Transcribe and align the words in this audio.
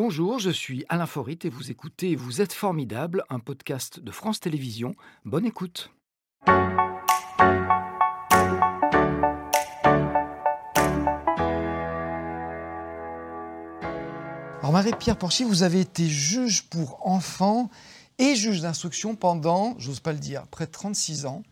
Bonjour, 0.00 0.38
je 0.38 0.50
suis 0.50 0.84
Alain 0.88 1.06
Forit 1.06 1.40
et 1.42 1.48
vous 1.48 1.72
écoutez 1.72 2.14
Vous 2.14 2.40
êtes 2.40 2.52
formidable, 2.52 3.24
un 3.30 3.40
podcast 3.40 3.98
de 3.98 4.12
France 4.12 4.38
Télévisions. 4.38 4.94
Bonne 5.24 5.44
écoute. 5.44 5.90
Alors 14.60 14.70
Marie-Pierre 14.70 15.18
Porchy, 15.18 15.42
vous 15.42 15.64
avez 15.64 15.80
été 15.80 16.06
juge 16.06 16.70
pour 16.70 17.04
enfants 17.04 17.68
et 18.18 18.34
juge 18.34 18.60
d'instruction 18.60 19.14
pendant, 19.14 19.74
j'ose 19.78 20.00
pas 20.00 20.12
le 20.12 20.18
dire, 20.18 20.46
près 20.48 20.66
de 20.66 20.70
36 20.70 21.26
ans. 21.26 21.42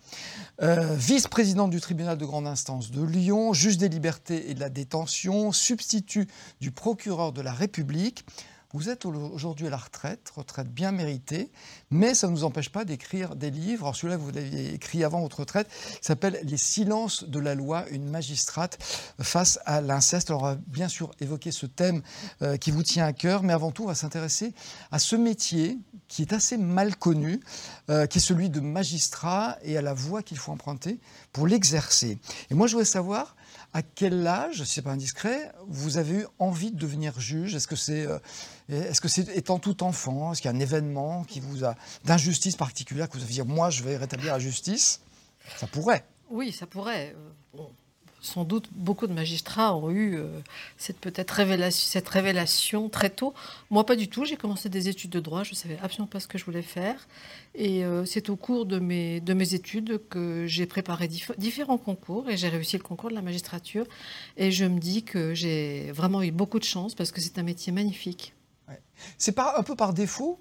Euh, 0.63 0.95
vice-présidente 0.97 1.71
du 1.71 1.81
tribunal 1.81 2.19
de 2.19 2.25
grande 2.25 2.47
instance 2.47 2.91
de 2.91 3.03
Lyon, 3.03 3.53
juge 3.53 3.79
des 3.79 3.89
libertés 3.89 4.51
et 4.51 4.55
de 4.55 4.61
la 4.61 4.69
détention, 4.69 5.53
substitut 5.53 6.29
du 6.61 6.71
procureur 6.71 7.33
de 7.33 7.43
la 7.43 7.53
République. 7.53 8.25
Vous 8.77 8.91
êtes 8.91 9.07
aujourd'hui 9.07 9.69
à 9.69 9.71
la 9.71 9.79
retraite, 9.79 10.31
retraite 10.37 10.69
bien 10.69 10.93
méritée, 10.93 11.51
mais 11.91 12.13
ça 12.13 12.27
ne 12.27 12.33
nous 12.33 12.45
empêche 12.45 12.69
pas 12.69 12.85
d'écrire 12.85 13.35
des 13.35 13.51
livres. 13.51 13.85
Alors 13.85 13.97
celui-là, 13.97 14.19
vous 14.19 14.31
l'avez 14.31 14.75
écrit 14.75 15.03
avant 15.03 15.23
votre 15.23 15.41
retraite, 15.41 15.67
s'appelle 16.03 16.39
Les 16.43 16.59
silences 16.59 17.25
de 17.25 17.39
la 17.39 17.55
loi, 17.55 17.89
une 17.89 18.07
magistrate 18.07 18.77
face 19.19 19.59
à 19.65 19.81
l'inceste. 19.81 20.29
Alors 20.29 20.43
on 20.43 20.45
va 20.45 20.59
bien 20.67 20.89
sûr 20.89 21.11
évoquer 21.21 21.53
ce 21.53 21.65
thème 21.65 22.03
euh, 22.43 22.59
qui 22.59 22.71
vous 22.71 22.83
tient 22.83 23.07
à 23.07 23.15
cœur, 23.15 23.43
mais 23.43 23.55
avant 23.55 23.71
tout, 23.71 23.85
on 23.85 23.87
va 23.87 23.95
s'intéresser 23.95 24.53
à 24.93 24.99
ce 24.99 25.17
métier 25.17 25.79
qui 26.07 26.21
est 26.21 26.35
assez 26.35 26.59
mal 26.59 26.97
connu, 26.97 27.41
euh, 27.89 28.07
qui 28.07 28.19
est 28.19 28.21
celui 28.21 28.51
de 28.51 28.61
magistrat 28.61 29.57
et 29.63 29.79
à 29.79 29.83
la 29.83 29.95
voie 29.95 30.23
qu'il 30.23 30.37
faut 30.37 30.53
emprunter 30.53 31.01
pour 31.33 31.47
l'exercer. 31.47 32.19
Et 32.51 32.55
moi, 32.55 32.67
je 32.67 32.73
voudrais 32.73 32.85
savoir 32.85 33.37
à 33.73 33.83
quel 33.83 34.27
âge, 34.27 34.63
si 34.65 34.75
ce 34.75 34.81
n'est 34.81 34.85
pas 34.85 34.93
indiscret, 34.93 35.53
vous 35.67 35.99
avez 35.99 36.21
eu 36.21 36.27
envie 36.39 36.71
de 36.71 36.79
devenir 36.79 37.19
juge? 37.21 37.55
Est-ce 37.55 37.69
que 37.69 37.77
c'est 37.77 38.07
euh, 38.07 38.19
est-ce 38.69 39.01
que 39.01 39.09
c'est 39.09 39.29
étant 39.37 39.59
tout 39.59 39.83
enfant 39.83 40.33
Est-ce 40.33 40.43
qu'il 40.43 40.51
y 40.51 40.55
a 40.55 40.57
un 40.57 40.61
événement 40.61 41.25
qui 41.25 41.41
vous 41.41 41.65
a 41.65 41.75
d'injustice 42.05 42.57
particulière 42.57 43.09
que 43.09 43.17
vous 43.17 43.25
avez 43.25 43.33
dit 43.33 43.43
moi 43.43 43.71
je 43.71 43.83
vais 43.83 43.97
rétablir 43.97 44.33
la 44.33 44.39
justice? 44.39 45.01
Ça 45.57 45.67
pourrait. 45.67 46.05
Oui, 46.31 46.53
ça 46.53 46.67
pourrait. 46.67 47.15
Euh, 47.55 47.63
sans 48.21 48.45
doute 48.45 48.69
beaucoup 48.73 49.07
de 49.07 49.13
magistrats 49.13 49.77
ont 49.77 49.91
eu 49.91 50.17
euh, 50.17 50.27
cette 50.77 50.99
peut-être 50.99 51.31
révélation, 51.31 51.87
cette 51.87 52.09
révélation 52.09 52.89
très 52.89 53.11
tôt. 53.11 53.35
Moi, 53.71 53.85
pas 53.87 53.97
du 53.97 54.09
tout. 54.09 54.25
J'ai 54.25 54.37
commencé 54.37 54.69
des 54.69 54.89
études 54.89 55.11
de 55.11 55.21
droit. 55.21 55.43
Je 55.43 55.55
savais 55.55 55.79
absolument 55.83 56.09
pas 56.09 56.21
ce 56.21 56.27
que 56.27 56.39
je 56.39 56.45
voulais 56.45 56.63
faire. 56.63 57.07
Et 57.55 57.85
euh, 57.85 58.05
c'est 58.05 58.29
au 58.31 58.37
cours 58.37 58.67
de 58.67 58.79
mes, 58.79 59.21
de 59.21 59.35
mes 59.35 59.55
études 59.55 60.01
que 60.09 60.47
j'ai 60.47 60.67
préparé 60.67 61.09
différents 61.39 61.79
concours 61.79 62.29
et 62.29 62.37
j'ai 62.37 62.49
réussi 62.49 62.77
le 62.77 62.83
concours 62.83 63.11
de 63.11 63.15
la 63.15 63.23
magistrature. 63.23 63.87
Et 64.37 64.51
je 64.51 64.65
me 64.65 64.79
dis 64.79 65.03
que 65.03 65.35
j'ai 65.35 65.93
vraiment 65.93 66.23
eu 66.23 66.33
beaucoup 66.33 66.59
de 66.59 66.65
chance 66.65 66.95
parce 66.95 67.13
que 67.13 67.21
c'est 67.21 67.39
un 67.39 67.43
métier 67.43 67.73
magnifique. 67.73 68.35
C'est 69.19 69.33
pas 69.33 69.55
un 69.59 69.63
peu 69.63 69.77
par 69.77 69.93
défaut 69.93 70.41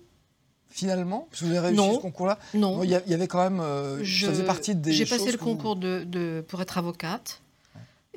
finalement 0.76 1.28
Parce 1.30 1.42
que 1.42 1.46
vous 1.46 1.52
avez 1.52 1.68
réussi 1.68 1.96
ce 1.96 2.00
concours-là? 2.00 2.38
Non. 2.54 2.84
Il 2.84 2.90
y, 2.90 3.14
avait 3.14 3.28
quand 3.28 3.42
même. 3.42 3.60
Euh, 3.60 4.04
je, 4.04 4.28
faisait 4.28 4.44
partie 4.44 4.76
des. 4.76 4.92
J'ai 4.92 5.06
passé 5.06 5.32
le 5.32 5.38
concours 5.38 5.76
de, 5.76 6.44
pour 6.48 6.62
être 6.62 6.78
avocate 6.78 7.42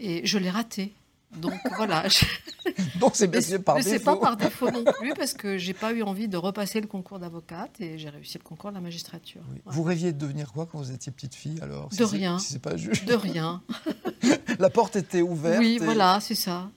et 0.00 0.26
je 0.26 0.38
l'ai 0.38 0.50
raté. 0.50 0.92
Donc 1.36 1.60
voilà. 1.76 2.04
Donc 3.00 3.12
c'est 3.14 3.26
bien 3.26 3.40
par 3.60 3.76
défaut. 3.76 3.88
C'est 3.88 4.02
pas 4.02 4.16
par 4.16 4.36
défaut 4.36 4.70
non 4.70 4.84
plus 4.84 5.12
parce 5.14 5.34
que 5.34 5.58
j'ai 5.58 5.74
pas 5.74 5.92
eu 5.92 6.02
envie 6.02 6.26
de 6.26 6.36
repasser 6.36 6.80
le 6.80 6.86
concours 6.86 7.18
d'avocate 7.18 7.80
et 7.80 7.98
j'ai 7.98 8.08
réussi 8.08 8.38
le 8.38 8.44
concours 8.44 8.70
de 8.70 8.76
la 8.76 8.80
magistrature. 8.80 9.42
Vous 9.66 9.82
rêviez 9.82 10.12
de 10.12 10.18
devenir 10.18 10.52
quoi 10.52 10.66
quand 10.66 10.78
vous 10.78 10.90
étiez 10.90 11.12
petite 11.12 11.34
fille 11.34 11.58
alors 11.60 11.90
De 11.90 12.04
rien. 12.04 12.38
Si 12.38 12.54
c'est 12.54 12.62
pas 12.62 12.76
juste. 12.76 13.04
De 13.04 13.14
rien. 13.14 13.62
la 14.58 14.70
porte 14.70 14.96
était 14.96 15.22
ouverte. 15.22 15.58
Oui, 15.58 15.78
voilà, 15.82 16.18
c'est 16.20 16.34
ça. 16.34 16.70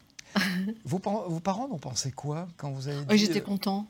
vos, 0.85 0.99
vos, 0.99 1.39
parents 1.39 1.69
ont 1.71 1.79
pensé 1.79 2.11
quoi 2.11 2.47
quand 2.57 2.71
vous 2.71 2.87
avez 2.87 2.99
dit... 2.99 3.05
Oui, 3.09 3.17
j'étais 3.17 3.39
euh, 3.39 3.43
content. 3.43 3.87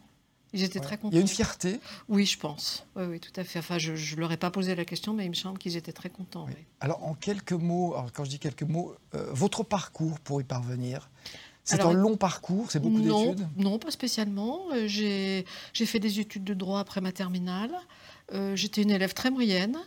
J'étais 0.53 0.79
très 0.79 0.97
contente. 0.97 1.13
Il 1.13 1.15
y 1.15 1.17
a 1.19 1.21
une 1.21 1.27
fierté 1.27 1.79
Oui, 2.09 2.25
je 2.25 2.37
pense. 2.37 2.85
Oui, 2.95 3.03
oui, 3.05 3.19
tout 3.19 3.31
à 3.39 3.43
fait. 3.43 3.59
Enfin, 3.59 3.77
je 3.77 3.93
ne 3.93 4.19
leur 4.19 4.31
ai 4.31 4.37
pas 4.37 4.51
posé 4.51 4.75
la 4.75 4.85
question, 4.85 5.13
mais 5.13 5.25
il 5.25 5.29
me 5.29 5.35
semble 5.35 5.57
qu'ils 5.57 5.77
étaient 5.77 5.93
très 5.93 6.09
contents. 6.09 6.47
Alors, 6.79 7.03
en 7.05 7.13
quelques 7.13 7.53
mots, 7.53 7.93
alors 7.93 8.11
quand 8.11 8.25
je 8.25 8.29
dis 8.29 8.39
quelques 8.39 8.63
mots, 8.63 8.95
euh, 9.15 9.29
votre 9.31 9.63
parcours 9.63 10.19
pour 10.19 10.41
y 10.41 10.43
parvenir 10.43 11.09
c'est 11.63 11.81
un 11.81 11.93
long 11.93 12.17
parcours, 12.17 12.71
c'est 12.71 12.79
beaucoup 12.79 13.01
d'études 13.01 13.47
Non, 13.57 13.77
pas 13.77 13.91
spécialement. 13.91 14.61
Euh, 14.73 14.87
j'ai 14.87 15.45
fait 15.73 15.99
des 15.99 16.19
études 16.19 16.43
de 16.43 16.53
droit 16.53 16.79
après 16.79 17.01
ma 17.01 17.11
terminale. 17.11 17.71
Euh, 18.33 18.55
j'étais 18.55 18.81
une 18.81 18.91
élève 18.91 19.13
très 19.13 19.29
moyenne 19.29 19.77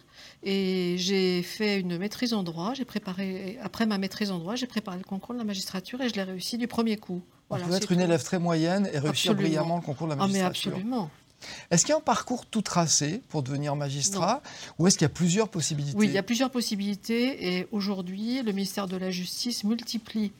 et 0.42 0.96
j'ai 0.98 1.42
fait 1.42 1.80
une 1.80 1.96
maîtrise 1.98 2.34
en 2.34 2.42
droit. 2.42 2.74
J'ai 2.74 2.84
préparé, 2.84 3.58
après 3.62 3.86
ma 3.86 3.96
maîtrise 3.96 4.30
en 4.30 4.38
droit, 4.38 4.54
j'ai 4.54 4.66
préparé 4.66 4.98
le 4.98 5.04
concours 5.04 5.34
de 5.34 5.38
la 5.38 5.44
magistrature 5.44 6.00
et 6.02 6.08
je 6.08 6.14
l'ai 6.14 6.22
réussi 6.22 6.58
du 6.58 6.68
premier 6.68 6.96
coup. 6.96 7.22
Voilà, 7.48 7.66
vous 7.66 7.74
être 7.74 7.92
une 7.92 8.00
élève 8.00 8.22
très 8.22 8.38
moyenne 8.38 8.88
et 8.92 8.98
réussir 8.98 9.34
brillamment 9.34 9.76
le 9.76 9.82
concours 9.82 10.06
de 10.06 10.12
la 10.12 10.16
magistrature. 10.16 10.72
Ah, 10.72 10.76
mais 10.76 10.78
absolument. 10.78 11.10
Est-ce 11.70 11.84
qu'il 11.84 11.90
y 11.90 11.94
a 11.94 11.98
un 11.98 12.00
parcours 12.00 12.46
tout 12.46 12.62
tracé 12.62 13.20
pour 13.28 13.42
devenir 13.42 13.76
magistrat 13.76 14.42
ou 14.78 14.86
est-ce 14.86 14.96
qu'il 14.96 15.04
y 15.04 15.10
a 15.10 15.14
plusieurs 15.14 15.48
possibilités? 15.48 15.96
Oui, 15.96 16.06
il 16.06 16.12
y 16.12 16.18
a 16.18 16.22
plusieurs 16.22 16.50
possibilités 16.50 17.56
et 17.58 17.68
aujourd'hui, 17.70 18.42
le 18.42 18.52
ministère 18.52 18.86
de 18.86 18.96
la 18.96 19.10
Justice 19.10 19.64
multiplie 19.64 20.32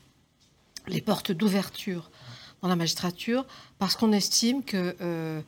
les 0.87 1.01
portes 1.01 1.31
d'ouverture 1.31 2.09
dans 2.61 2.67
la 2.67 2.75
magistrature 2.75 3.45
parce 3.77 3.95
qu'on 3.95 4.11
estime 4.11 4.63
que 4.63 4.95
euh, 5.01 5.41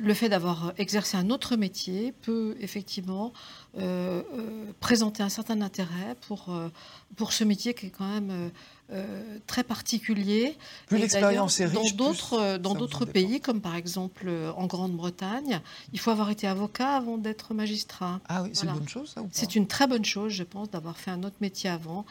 le 0.00 0.14
fait 0.14 0.28
d'avoir 0.28 0.72
exercé 0.78 1.16
un 1.16 1.30
autre 1.30 1.56
métier 1.56 2.12
peut 2.22 2.56
effectivement 2.60 3.32
euh, 3.78 4.22
présenter 4.80 5.22
un 5.22 5.28
certain 5.28 5.60
intérêt 5.60 6.16
pour, 6.26 6.54
pour 7.16 7.32
ce 7.32 7.44
métier 7.44 7.74
qui 7.74 7.86
est 7.86 7.90
quand 7.90 8.08
même 8.08 8.50
très 9.46 9.64
particulier. 9.64 10.56
Plus 10.86 10.98
l'expérience 10.98 11.58
est 11.60 11.66
riche. 11.66 11.96
Dans 11.96 12.04
d'autres, 12.04 12.58
dans 12.58 12.74
d'autres 12.74 13.04
pays, 13.04 13.40
comme 13.40 13.60
par 13.60 13.74
exemple 13.74 14.30
en 14.56 14.66
Grande-Bretagne, 14.66 15.60
il 15.92 15.98
faut 15.98 16.10
avoir 16.10 16.30
été 16.30 16.46
avocat 16.46 16.96
avant 16.96 17.18
d'être 17.18 17.54
magistrat. 17.54 18.20
Ah 18.28 18.42
oui, 18.42 18.50
c'est 18.52 18.66
une 18.66 18.72
bonne 18.72 18.88
chose 18.88 19.10
ça 19.14 19.22
C'est 19.32 19.56
une 19.56 19.66
très 19.66 19.86
bonne 19.86 20.04
chose, 20.04 20.32
je 20.32 20.44
pense, 20.44 20.70
d'avoir 20.70 20.96
fait 20.96 21.10
un 21.10 21.22
autre 21.24 21.36
métier 21.40 21.70
avant. 21.70 22.06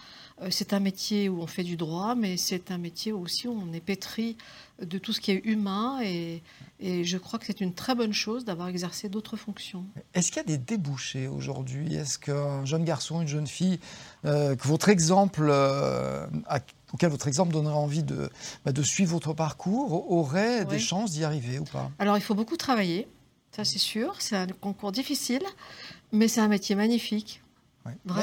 C'est 0.49 0.73
un 0.73 0.79
métier 0.79 1.29
où 1.29 1.41
on 1.41 1.47
fait 1.47 1.63
du 1.63 1.77
droit, 1.77 2.13
mais 2.13 2.35
c'est 2.37 2.69
un 2.71 2.77
métier 2.77 3.11
aussi 3.11 3.47
où 3.47 3.57
on 3.57 3.71
est 3.73 3.79
pétri 3.79 4.35
de 4.81 4.97
tout 4.97 5.13
ce 5.13 5.21
qui 5.21 5.31
est 5.31 5.41
humain 5.45 5.99
et, 6.03 6.41
je 6.81 7.17
crois 7.17 7.39
que 7.39 7.45
c'est 7.45 7.61
une 7.61 7.73
très 7.73 7.95
bonne 7.95 8.11
chose 8.11 8.43
d'avoir 8.43 8.67
exercé 8.67 9.07
d'autres 9.07 9.37
fonctions. 9.37 9.85
Est-ce 10.13 10.29
qu'il 10.29 10.37
y 10.37 10.39
a 10.41 10.43
des 10.43 10.57
débouchés 10.57 11.27
aujourd'hui? 11.27 11.95
Est-ce 11.95 12.19
qu'un 12.19 12.65
jeune 12.65 12.83
garçon, 12.83 13.21
une 13.21 13.29
jeune 13.29 13.47
fille, 13.47 13.79
euh, 14.25 14.57
que 14.57 14.67
votre 14.67 14.89
exemple, 14.89 15.47
euh, 15.49 16.27
auquel 16.93 17.09
votre 17.09 17.29
exemple 17.29 17.53
donnerait 17.53 17.73
envie 17.73 18.03
de, 18.03 18.29
bah, 18.65 18.73
de 18.73 18.83
suivre 18.83 19.11
votre 19.13 19.33
parcours, 19.33 20.11
aurait 20.11 20.65
des 20.65 20.79
chances 20.79 21.11
d'y 21.11 21.23
arriver 21.23 21.59
ou 21.59 21.63
pas? 21.63 21.89
Alors 21.97 22.17
il 22.17 22.21
faut 22.21 22.35
beaucoup 22.35 22.57
travailler, 22.57 23.07
ça 23.55 23.63
c'est 23.63 23.79
sûr. 23.79 24.13
C'est 24.19 24.35
un 24.35 24.47
concours 24.47 24.91
difficile, 24.91 25.43
mais 26.11 26.27
c'est 26.27 26.41
un 26.41 26.49
métier 26.49 26.75
magnifique. 26.75 27.41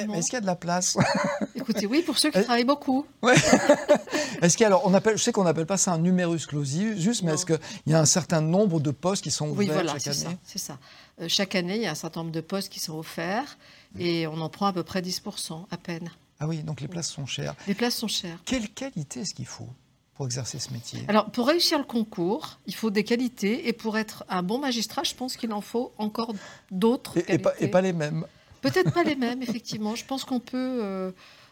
Mais 0.08 0.18
est-ce 0.18 0.26
qu'il 0.26 0.34
y 0.34 0.38
a 0.38 0.40
de 0.40 0.46
la 0.46 0.56
place? 0.56 0.96
Écoutez, 1.54 1.86
oui, 1.86 2.02
pour 2.02 2.18
ceux 2.18 2.30
qui 2.30 2.42
travaillent 2.42 2.64
beaucoup. 2.64 3.06
est-ce 4.42 4.56
qu'il 4.56 4.66
alors 4.66 4.82
on 4.86 4.94
appelle, 4.94 5.16
je 5.16 5.22
sais 5.22 5.32
qu'on 5.32 5.44
n'appelle 5.44 5.66
pas 5.66 5.76
ça 5.76 5.92
un 5.92 5.98
numerus 5.98 6.46
clausus, 6.46 7.22
mais 7.22 7.34
est-ce 7.34 7.46
qu'il 7.46 7.58
y 7.86 7.94
a 7.94 8.00
un 8.00 8.04
certain 8.04 8.40
nombre 8.40 8.80
de 8.80 8.90
postes 8.90 9.22
qui 9.22 9.30
sont 9.30 9.48
ouverts 9.48 9.58
oui, 9.58 9.70
voilà, 9.72 9.92
chaque 9.98 10.08
année? 10.08 10.36
C'est 10.44 10.58
ça. 10.58 10.78
Euh, 11.20 11.28
chaque 11.28 11.54
année, 11.54 11.76
il 11.76 11.82
y 11.82 11.86
a 11.86 11.92
un 11.92 11.96
certain 11.96 12.20
nombre 12.20 12.32
de 12.32 12.40
postes 12.40 12.68
qui 12.68 12.80
sont 12.80 12.98
offerts 12.98 13.56
et 13.98 14.26
on 14.26 14.40
en 14.40 14.48
prend 14.48 14.66
à 14.66 14.72
peu 14.72 14.82
près 14.82 15.00
10% 15.00 15.66
à 15.70 15.76
peine. 15.76 16.10
Ah 16.40 16.48
oui, 16.48 16.62
donc 16.62 16.80
les 16.80 16.88
places 16.88 17.10
sont 17.10 17.26
chères. 17.26 17.54
Les 17.68 17.74
places 17.74 17.94
sont 17.94 18.08
chères. 18.08 18.38
Quelle 18.44 18.68
qualité 18.68 19.20
est-ce 19.20 19.34
qu'il 19.34 19.46
faut 19.46 19.68
pour 20.14 20.26
exercer 20.26 20.58
ce 20.58 20.72
métier? 20.72 21.04
Alors, 21.06 21.30
pour 21.30 21.46
réussir 21.46 21.78
le 21.78 21.84
concours, 21.84 22.58
il 22.66 22.74
faut 22.74 22.90
des 22.90 23.04
qualités. 23.04 23.68
Et 23.68 23.72
pour 23.72 23.96
être 23.96 24.24
un 24.28 24.42
bon 24.42 24.58
magistrat, 24.58 25.04
je 25.04 25.14
pense 25.14 25.36
qu'il 25.36 25.52
en 25.52 25.60
faut 25.60 25.92
encore 25.98 26.34
d'autres. 26.72 27.16
Et, 27.16 27.34
et, 27.60 27.68
pas, 27.68 27.80
les 27.80 27.92
mêmes. 27.92 28.26
Peut-être 28.62 28.92
pas 28.92 29.02
les 29.02 29.16
mêmes, 29.16 29.42
effectivement. 29.42 29.94
Je 29.94 30.04
pense 30.04 30.24
qu'on 30.24 30.40
peut, 30.40 30.80
euh, 30.82 31.10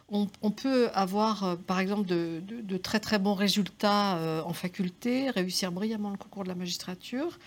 on, 0.09 0.50
peut 0.50 0.88
avoir, 0.94 1.44
euh, 1.44 1.56
par 1.56 1.81
exemple, 1.81 2.06
de, 2.06 2.76
très 2.78 3.00
très 3.00 3.19
bons 3.19 3.34
résultats 3.34 4.16
euh, 4.16 4.43
en 4.43 4.53
faculté, 4.53 5.28
réussir 5.28 5.72
brillamment 5.72 6.10
le 6.10 6.16
concours 6.16 6.45
de 6.45 6.48
la 6.48 6.54
magistrature, 6.54 7.39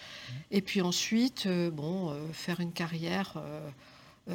et 0.51 0.62
puis 0.62 0.81
ensuite, 0.81 1.48
bon, 1.48 2.13
faire 2.33 2.60
une 2.60 2.74
carrière 2.74 3.42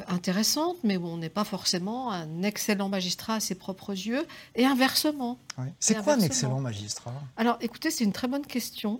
intéressante, 0.07 0.77
mais 0.83 0.97
où 0.97 1.05
on 1.05 1.17
n'est 1.17 1.29
pas 1.29 1.43
forcément 1.43 2.11
un 2.11 2.43
excellent 2.43 2.89
magistrat 2.89 3.35
à 3.35 3.39
ses 3.39 3.55
propres 3.55 3.91
yeux, 3.91 4.25
et 4.55 4.65
inversement. 4.65 5.39
C'est 5.79 6.03
quoi 6.03 6.13
un 6.13 6.19
excellent 6.19 6.59
magistrat? 6.59 7.13
Alors, 7.37 7.57
écoutez, 7.61 7.91
c'est 7.91 8.03
une 8.03 8.13
très 8.13 8.27
bonne 8.27 8.45
question. 8.45 8.99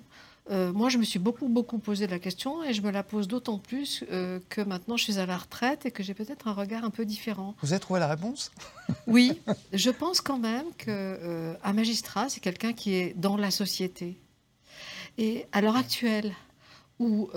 Euh, 0.50 0.74
moi, 0.74 0.90
je 0.90 0.98
me 0.98 1.04
suis 1.04 1.20
beaucoup, 1.20 1.48
beaucoup 1.48 1.78
posé 1.78 2.08
la 2.08 2.20
question 2.20 2.64
et 2.64 2.74
je 2.74 2.82
me 2.82 2.90
la 2.92 3.04
pose 3.04 3.28
d'autant 3.28 3.60
plus 3.60 4.04
euh, 4.12 4.40
que 4.50 4.62
maintenant 4.62 4.98
je 4.98 5.04
suis 5.04 5.20
à 5.20 5.26
la 5.26 5.38
retraite 5.38 5.86
et 5.86 5.92
que 5.92 6.02
j'ai 6.02 6.14
peut-être 6.14 6.48
un 6.48 6.54
regard 6.54 6.84
un 6.84 6.90
peu 6.90 7.06
différent. 7.06 7.56
Vous 7.62 7.72
avez 7.72 7.80
trouvé 7.80 8.00
la 8.00 8.08
réponse? 8.08 8.52
Oui, 9.08 9.40
je 9.74 9.90
pense 9.90 10.22
quand 10.22 10.38
même 10.38 10.66
qu'un 10.78 10.92
euh, 10.92 11.56
magistrat, 11.74 12.30
c'est 12.30 12.40
quelqu'un 12.40 12.74
qui 12.74 12.94
est 12.94 13.14
dans 13.18 13.38
la 13.38 13.50
société. 13.50 14.18
Et 15.18 15.46
à 15.52 15.62
l'heure 15.62 15.76
actuelle, 15.76 16.34
où 17.00 17.30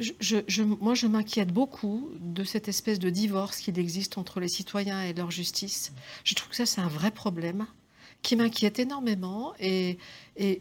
je, 0.00 0.62
moi, 0.62 0.94
je 0.94 1.06
m'inquiète 1.06 1.52
beaucoup 1.52 2.10
de 2.20 2.44
cette 2.44 2.68
espèce 2.68 2.98
de 2.98 3.10
divorce 3.10 3.58
qu'il 3.58 3.78
existe 3.78 4.18
entre 4.18 4.40
les 4.40 4.48
citoyens 4.48 5.02
et 5.02 5.12
leur 5.12 5.30
justice. 5.30 5.92
Je 6.24 6.34
trouve 6.34 6.50
que 6.50 6.56
ça, 6.56 6.66
c'est 6.66 6.80
un 6.80 6.88
vrai 6.88 7.10
problème 7.10 7.66
qui 8.22 8.36
m'inquiète 8.36 8.78
énormément 8.78 9.54
et, 9.58 9.98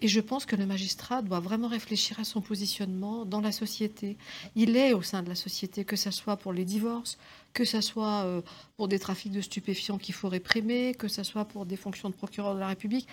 je 0.03 0.19
pense 0.19 0.45
que 0.45 0.57
le 0.57 0.65
magistrat 0.65 1.21
doit 1.21 1.39
vraiment 1.39 1.69
réfléchir 1.69 2.19
à 2.19 2.25
son 2.25 2.41
positionnement 2.41 3.23
dans 3.23 3.39
la 3.39 3.53
société. 3.53 4.17
Il 4.57 4.75
est 4.75 4.91
au 4.91 5.01
sein 5.01 5.23
de 5.23 5.29
la 5.29 5.35
société, 5.35 5.85
que 5.85 5.95
ce 5.95 6.11
soit 6.11 6.35
pour 6.35 6.51
les 6.51 6.65
divorces, 6.65 7.17
que 7.53 7.63
ce 7.63 7.79
soit 7.79 8.23
euh, 8.25 8.41
pour 8.75 8.89
des 8.89 8.99
trafics 8.99 9.31
de 9.31 9.39
stupéfiants 9.39 9.97
qu'il 9.97 10.13
faut 10.13 10.27
réprimer, 10.27 10.95
que 10.95 11.07
ce 11.07 11.23
soit 11.23 11.45
pour 11.45 11.65
des 11.65 11.77
fonctions 11.77 12.09
de 12.09 12.13
procureur 12.13 12.55
de 12.55 12.59
la 12.59 12.67
République. 12.67 13.07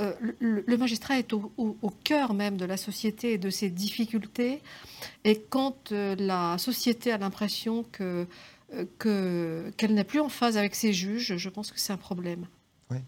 Euh, 0.00 0.12
le, 0.40 0.76
magistrat 0.76 1.20
est 1.20 1.32
au, 1.32 1.92
cœur 2.02 2.34
même 2.34 2.56
de 2.56 2.64
la 2.64 2.78
société 2.78 3.34
et 3.34 3.38
de 3.38 3.50
ses 3.50 3.70
difficultés. 3.70 4.60
Et 5.22 5.40
quand 5.40 5.92
euh, 5.92 6.16
la 6.18 6.58
société 6.58 7.12
a 7.12 7.18
l'impression 7.18 7.84
que 7.92 8.26
qu'elle 8.98 9.94
n'est 9.94 10.04
plus 10.04 10.20
en 10.20 10.28
phase 10.28 10.58
avec 10.58 10.74
ses 10.74 10.92
juges, 10.92 11.38
je 11.38 11.48
pense 11.48 11.70
que 11.70 11.80
c'est 11.80 11.94
un 11.94 11.96
problème. 11.96 12.46
Oui, 12.90 12.98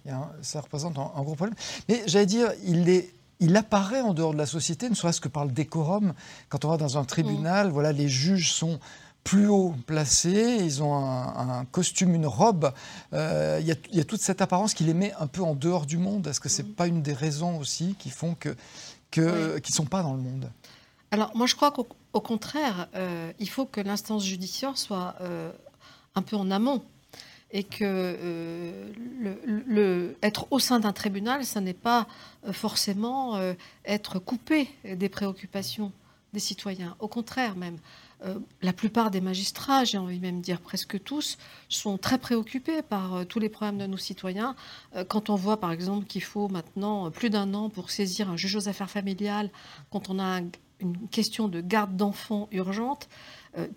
ça 0.42 0.60
représente 0.60 0.98
un, 0.98 1.22
gros 1.22 1.34
problème. 1.34 1.56
Mais 1.88 2.02
j'allais 2.06 2.26
dire, 2.26 2.52
il 2.64 2.88
est 2.88 3.14
il 3.42 3.56
apparaît 3.56 4.02
en 4.02 4.12
dehors 4.12 4.32
de 4.32 4.38
la 4.38 4.44
société, 4.44 4.90
ne 4.90 4.94
serait-ce 4.94 5.20
que 5.20 5.28
par 5.28 5.46
le 5.46 5.50
décorum. 5.50 6.12
Quand 6.50 6.66
on 6.66 6.68
va 6.68 6.76
dans 6.76 6.98
un 6.98 7.04
tribunal, 7.04 7.68
mm. 7.68 7.70
voilà, 7.70 7.92
les 7.92 8.08
juges 8.08 8.52
sont 8.52 8.78
plus 9.24 9.48
haut 9.48 9.74
placés, 9.86 10.58
ils 10.60 10.82
ont 10.82 10.94
un, 10.94 11.64
costume, 11.64 12.14
une 12.14 12.26
robe. 12.26 12.72
Euh, 13.12 13.58
il 13.60 13.66
y, 13.66 14.00
a 14.00 14.04
toute 14.04 14.20
cette 14.20 14.42
apparence 14.42 14.74
qui 14.74 14.84
les 14.84 14.94
met 14.94 15.12
un 15.18 15.26
peu 15.26 15.42
en 15.42 15.54
dehors 15.54 15.86
du 15.86 15.96
monde. 15.96 16.26
Est-ce 16.26 16.40
que 16.40 16.50
ce 16.50 16.62
n'est 16.62 16.68
mm. 16.68 16.72
pas 16.72 16.86
une 16.86 17.02
des 17.02 17.14
raisons 17.14 17.58
aussi 17.58 17.96
qui 17.98 18.10
font 18.10 18.34
que, 18.34 18.54
que 19.10 19.58
qu'ils 19.58 19.72
ne 19.72 19.76
sont 19.76 19.86
pas 19.86 20.02
dans 20.02 20.12
le 20.12 20.20
monde? 20.20 20.50
Alors 21.10 21.34
moi 21.34 21.46
je 21.46 21.56
crois 21.56 21.72
qu'au 21.72 22.20
contraire, 22.20 22.88
euh, 22.94 23.32
il 23.38 23.48
faut 23.48 23.66
que 23.66 23.80
l'instance 23.80 24.24
judiciaire 24.24 24.78
soit 24.78 25.16
euh, 25.20 25.50
un 26.14 26.22
peu 26.22 26.36
en 26.36 26.50
amont 26.50 26.82
et 27.52 27.64
que 27.64 28.86
le, 29.66 30.16
être 30.22 30.46
au 30.50 30.58
sein 30.58 30.80
d'un 30.80 30.92
tribunal, 30.92 31.44
ce 31.44 31.58
n'est 31.58 31.74
pas 31.74 32.06
forcément 32.52 33.40
être 33.84 34.18
coupé 34.18 34.68
des 34.84 35.08
préoccupations 35.08 35.92
des 36.32 36.40
citoyens. 36.40 36.96
Au 37.00 37.08
contraire 37.08 37.56
même, 37.56 37.78
euh, 38.24 38.38
la 38.62 38.72
plupart 38.72 39.10
des 39.10 39.20
magistrats, 39.20 39.84
j'ai 39.84 39.98
envie 39.98 40.20
même 40.20 40.38
de 40.38 40.42
dire 40.42 40.60
presque 40.60 41.02
tous, 41.02 41.38
sont 41.68 41.96
très 41.96 42.18
préoccupés 42.18 42.82
par 42.82 43.14
euh, 43.14 43.24
tous 43.24 43.38
les 43.38 43.48
problèmes 43.48 43.78
de 43.78 43.86
nos 43.86 43.96
citoyens. 43.96 44.54
Euh, 44.94 45.04
quand 45.04 45.30
on 45.30 45.36
voit 45.36 45.58
par 45.58 45.72
exemple 45.72 46.06
qu'il 46.06 46.22
faut 46.22 46.48
maintenant 46.48 47.10
plus 47.10 47.30
d'un 47.30 47.54
an 47.54 47.70
pour 47.70 47.90
saisir 47.90 48.30
un 48.30 48.36
juge 48.36 48.56
aux 48.56 48.68
affaires 48.68 48.90
familiales, 48.90 49.50
quand 49.90 50.10
on 50.10 50.18
a 50.18 50.40
une 50.80 51.08
question 51.08 51.48
de 51.48 51.60
garde 51.60 51.96
d'enfants 51.96 52.48
urgente, 52.52 53.08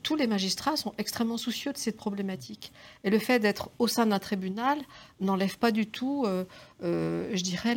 tous 0.03 0.15
les 0.15 0.27
magistrats 0.27 0.77
sont 0.77 0.93
extrêmement 0.99 1.37
soucieux 1.37 1.73
de 1.73 1.77
cette 1.77 1.97
problématique. 1.97 2.71
Et 3.03 3.09
le 3.09 3.17
fait 3.17 3.39
d'être 3.39 3.71
au 3.79 3.87
sein 3.87 4.05
d'un 4.05 4.19
tribunal 4.19 4.77
n'enlève 5.19 5.57
pas 5.57 5.71
du 5.71 5.87
tout, 5.87 6.27
je 6.81 7.41
dirais, 7.41 7.75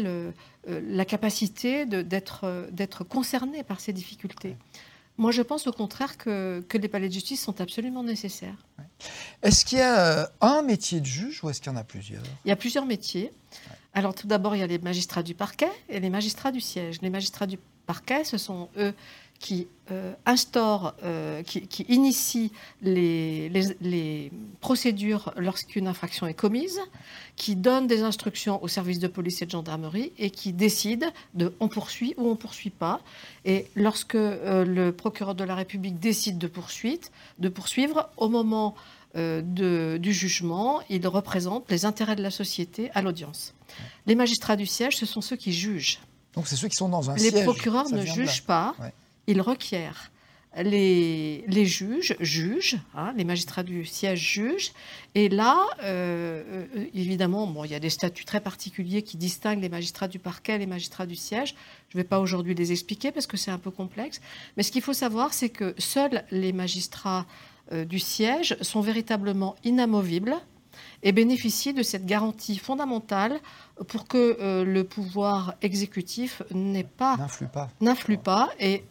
la 0.67 1.05
capacité 1.07 1.87
d'être 1.87 3.05
concerné 3.05 3.63
par 3.63 3.81
ces 3.81 3.95
difficultés. 3.95 4.57
Moi, 5.19 5.31
je 5.31 5.43
pense 5.43 5.67
au 5.67 5.73
contraire 5.73 6.19
que, 6.19 6.63
les 6.75 6.89
palais 6.89 7.09
de 7.09 7.13
justice 7.13 7.43
sont 7.43 7.61
absolument 7.61 8.03
nécessaires. 8.03 8.67
Est-ce 9.43 9.65
qu'il 9.65 9.79
y 9.79 9.81
a 9.81 10.21
euh, 10.21 10.27
un 10.41 10.63
métier 10.63 11.01
de 11.01 11.07
juge 11.07 11.43
ou 11.43 11.51
est-ce 11.51 11.61
qu'il 11.61 11.73
y 11.73 11.75
en 11.75 11.79
a 11.79 11.85
plusieurs? 11.85 12.23
Il 12.45 12.49
y 12.49 12.53
a 12.53 12.57
plusieurs 12.57 12.85
métiers. 12.85 13.33
Alors, 13.95 14.15
tout 14.15 14.27
d'abord, 14.27 14.57
il 14.57 14.59
y 14.59 14.63
a 14.63 14.67
les 14.67 14.79
magistrats 14.79 15.23
du 15.23 15.35
parquet 15.35 15.71
et 15.89 16.01
les 16.01 16.11
magistrats 16.11 16.53
du 16.53 16.61
siège. 16.61 17.01
Les 17.01 17.09
magistrats 17.09 17.47
du 17.47 17.59
parquet, 17.87 18.25
ce 18.25 18.39
sont 18.39 18.69
eux 18.79 18.93
qui 19.39 19.69
euh, 19.91 20.13
instaure, 20.25 20.95
euh, 21.05 21.43
qui, 21.43 21.83
initie 21.89 22.53
les, 22.83 24.31
procédures 24.61 25.33
lorsqu'une 25.37 25.87
infraction 25.87 26.27
est 26.27 26.35
commise, 26.35 26.81
qui 27.37 27.55
donne 27.55 27.87
des 27.87 28.03
instructions 28.03 28.63
aux 28.63 28.69
services 28.69 28.99
de 28.99 29.09
police 29.09 29.43
et 29.43 29.47
de 29.47 29.51
gendarmerie 29.51 30.13
et 30.19 30.31
qui 30.31 30.53
décide 30.53 31.07
de 31.35 31.53
on 31.61 31.69
poursuit 31.69 32.15
ou 32.17 32.29
on 32.29 32.37
poursuit 32.37 32.71
pas. 32.71 33.01
Et 33.45 33.67
lorsque 33.77 34.15
euh, 34.15 34.65
le 34.65 34.93
procureur 34.93 35.35
de 35.35 35.45
la 35.45 35.55
République 35.55 36.01
décide 36.01 36.39
de 36.39 36.49
poursuivre, 37.49 38.09
au 38.17 38.29
moment 38.29 38.75
de, 39.15 39.97
du 39.97 40.13
jugement, 40.13 40.83
il 40.91 41.07
représente 41.09 41.71
les 41.71 41.87
intérêts 41.87 42.17
de 42.17 42.23
la 42.23 42.31
société 42.31 42.91
à 42.95 43.01
l'audience. 43.01 43.55
Les 44.05 44.15
magistrats 44.15 44.57
du 44.57 44.67
siège, 44.67 44.95
ce 44.95 45.07
sont 45.07 45.23
ceux 45.23 45.37
qui 45.37 45.55
jugent. 45.55 46.01
Donc 46.37 46.47
c'est 46.47 46.57
ceux 46.57 46.69
qui 46.69 46.77
sont 46.77 46.89
dans 46.89 47.11
un 47.11 47.15
les 47.15 47.21
siège. 47.21 47.35
Les 47.35 47.43
procureurs 47.43 47.91
ne 47.91 48.05
jugent 48.05 48.45
pas. 48.45 48.75
Il 49.27 49.41
requiert 49.41 50.11
les, 50.63 51.45
les, 51.49 51.67
juges 51.67 52.17
jugent, 52.21 52.79
hein, 52.95 53.13
les 53.17 53.25
magistrats 53.25 53.63
du 53.63 53.85
siège 53.85 54.21
jugent, 54.21 54.73
et 55.15 55.29
là, 55.29 55.67
euh, 55.83 56.67
euh, 56.77 56.85
évidemment, 56.95 57.47
bon, 57.47 57.65
il 57.65 57.71
y 57.71 57.75
a 57.75 57.81
des 57.81 57.91
statuts 57.91 58.25
très 58.25 58.41
particuliers 58.41 59.03
qui 59.03 59.17
distinguent 59.17 59.61
les 59.61 59.69
magistrats 59.69 60.09
du 60.09 60.19
parquet 60.19 60.55
et 60.55 60.59
les 60.59 60.67
magistrats 60.67 61.07
du 61.07 61.17
siège. 61.17 61.55
Je 61.91 61.99
ne 61.99 62.03
vais 62.03 62.09
pas 62.09 62.21
aujourd'hui 62.21 62.55
les 62.55 62.73
expliquer 62.73 63.13
parce 63.13 63.27
que 63.27 63.37
c'est 63.37 63.51
un 63.51 63.59
peu 63.59 63.71
complexe, 63.71 64.21
mais 64.57 64.63
ce 64.63 64.73
qu'il 64.73 64.83
faut 64.83 64.95
savoir, 64.95 65.35
c'est 65.35 65.51
que 65.51 65.75
seuls 65.79 66.25
les 66.31 66.53
magistrats 66.53 67.27
euh, 67.73 67.85
du 67.85 67.99
siège 67.99 68.57
sont 68.63 68.81
véritablement 68.81 69.57
inamovibles 69.65 70.37
et 71.03 71.13
bénéficient 71.13 71.75
de 71.75 71.83
cette 71.83 72.07
garantie 72.07 72.59
fondamentale 72.59 73.41
pour 73.89 74.07
que 74.07 74.65
le 74.65 74.85
pouvoir 74.85 75.55
exécutif 75.63 76.43
n'ait 76.53 76.85
pas 76.85 77.17
n'influe 77.17 77.49
pas, 77.49 77.71
n'influe 77.81 78.19
pas 78.19 78.51
et 78.59 78.85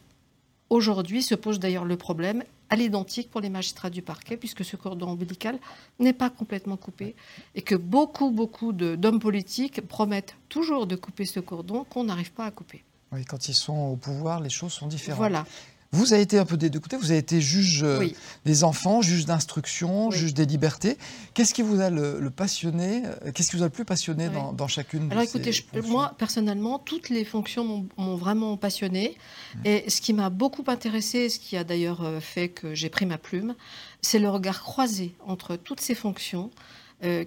Aujourd'hui 0.69 1.21
se 1.21 1.35
pose 1.35 1.59
d'ailleurs 1.59 1.85
le 1.85 1.95
problème 1.95 2.43
à 2.71 2.75
l'identique 2.75 3.29
pour 3.29 3.41
les 3.41 3.49
magistrats 3.49 3.91
du 3.91 4.01
parquet, 4.01 4.37
puisque 4.37 4.65
ce 4.65 4.75
cordon 4.75 5.09
ombilical 5.09 5.59
n'est 5.99 6.13
pas 6.13 6.31
complètement 6.31 6.77
coupé, 6.77 7.15
et 7.53 7.61
que 7.61 7.75
beaucoup, 7.75 8.31
beaucoup 8.31 8.73
d'hommes 8.73 9.19
politiques 9.19 9.81
promettent 9.87 10.35
toujours 10.49 10.87
de 10.87 10.95
couper 10.95 11.25
ce 11.25 11.39
cordon 11.39 11.83
qu'on 11.83 12.05
n'arrive 12.05 12.31
pas 12.31 12.45
à 12.45 12.51
couper. 12.51 12.83
Oui, 13.11 13.23
quand 13.23 13.47
ils 13.47 13.53
sont 13.53 13.77
au 13.77 13.95
pouvoir, 13.95 14.39
les 14.39 14.49
choses 14.49 14.73
sont 14.73 14.87
différentes. 14.87 15.19
Voilà. 15.19 15.45
Vous 15.95 16.11
avez 16.11 16.23
été 16.23 16.37
un 16.37 16.45
peu 16.45 16.57
des 16.57 16.69
deux 16.69 16.81
côtés, 16.81 16.97
vous 16.97 17.11
avez 17.11 17.19
été 17.19 17.39
juge 17.39 17.83
euh, 17.83 18.05
des 18.43 18.65
enfants, 18.65 19.01
juge 19.01 19.25
d'instruction, 19.25 20.11
juge 20.11 20.33
des 20.33 20.45
libertés. 20.45 20.97
Qu'est-ce 21.33 21.53
qui 21.53 21.61
vous 21.61 21.79
a 21.79 21.89
le, 21.89 22.29
passionné 22.29 23.03
euh, 23.05 23.31
Qu'est-ce 23.31 23.51
qui 23.51 23.55
vous 23.55 23.63
a 23.63 23.67
le 23.67 23.71
plus 23.71 23.85
passionné 23.85 24.27
dans, 24.29 24.67
chacune 24.67 25.09
Alors 25.09 25.23
de 25.23 25.29
écoutez, 25.29 25.53
ces 25.53 25.81
moi 25.83 26.13
personnellement, 26.17 26.79
toutes 26.79 27.07
les 27.07 27.23
fonctions 27.23 27.87
m'ont 27.97 28.15
vraiment 28.15 28.57
passionné. 28.57 29.15
Mmh. 29.55 29.59
Et 29.63 29.89
ce 29.89 30.01
qui 30.01 30.11
m'a 30.11 30.29
beaucoup 30.29 30.65
intéressé, 30.67 31.29
ce 31.29 31.39
qui 31.39 31.55
a 31.55 31.63
d'ailleurs 31.63 32.03
euh, 32.03 32.19
fait 32.19 32.49
que 32.49 32.75
j'ai 32.75 32.89
pris 32.89 33.05
ma 33.05 33.17
plume, 33.17 33.55
c'est 34.01 34.19
le 34.19 34.29
regard 34.29 34.61
croisé 34.61 35.15
entre 35.25 35.55
toutes 35.55 35.79
ces 35.79 35.95
fonctions 35.95 36.51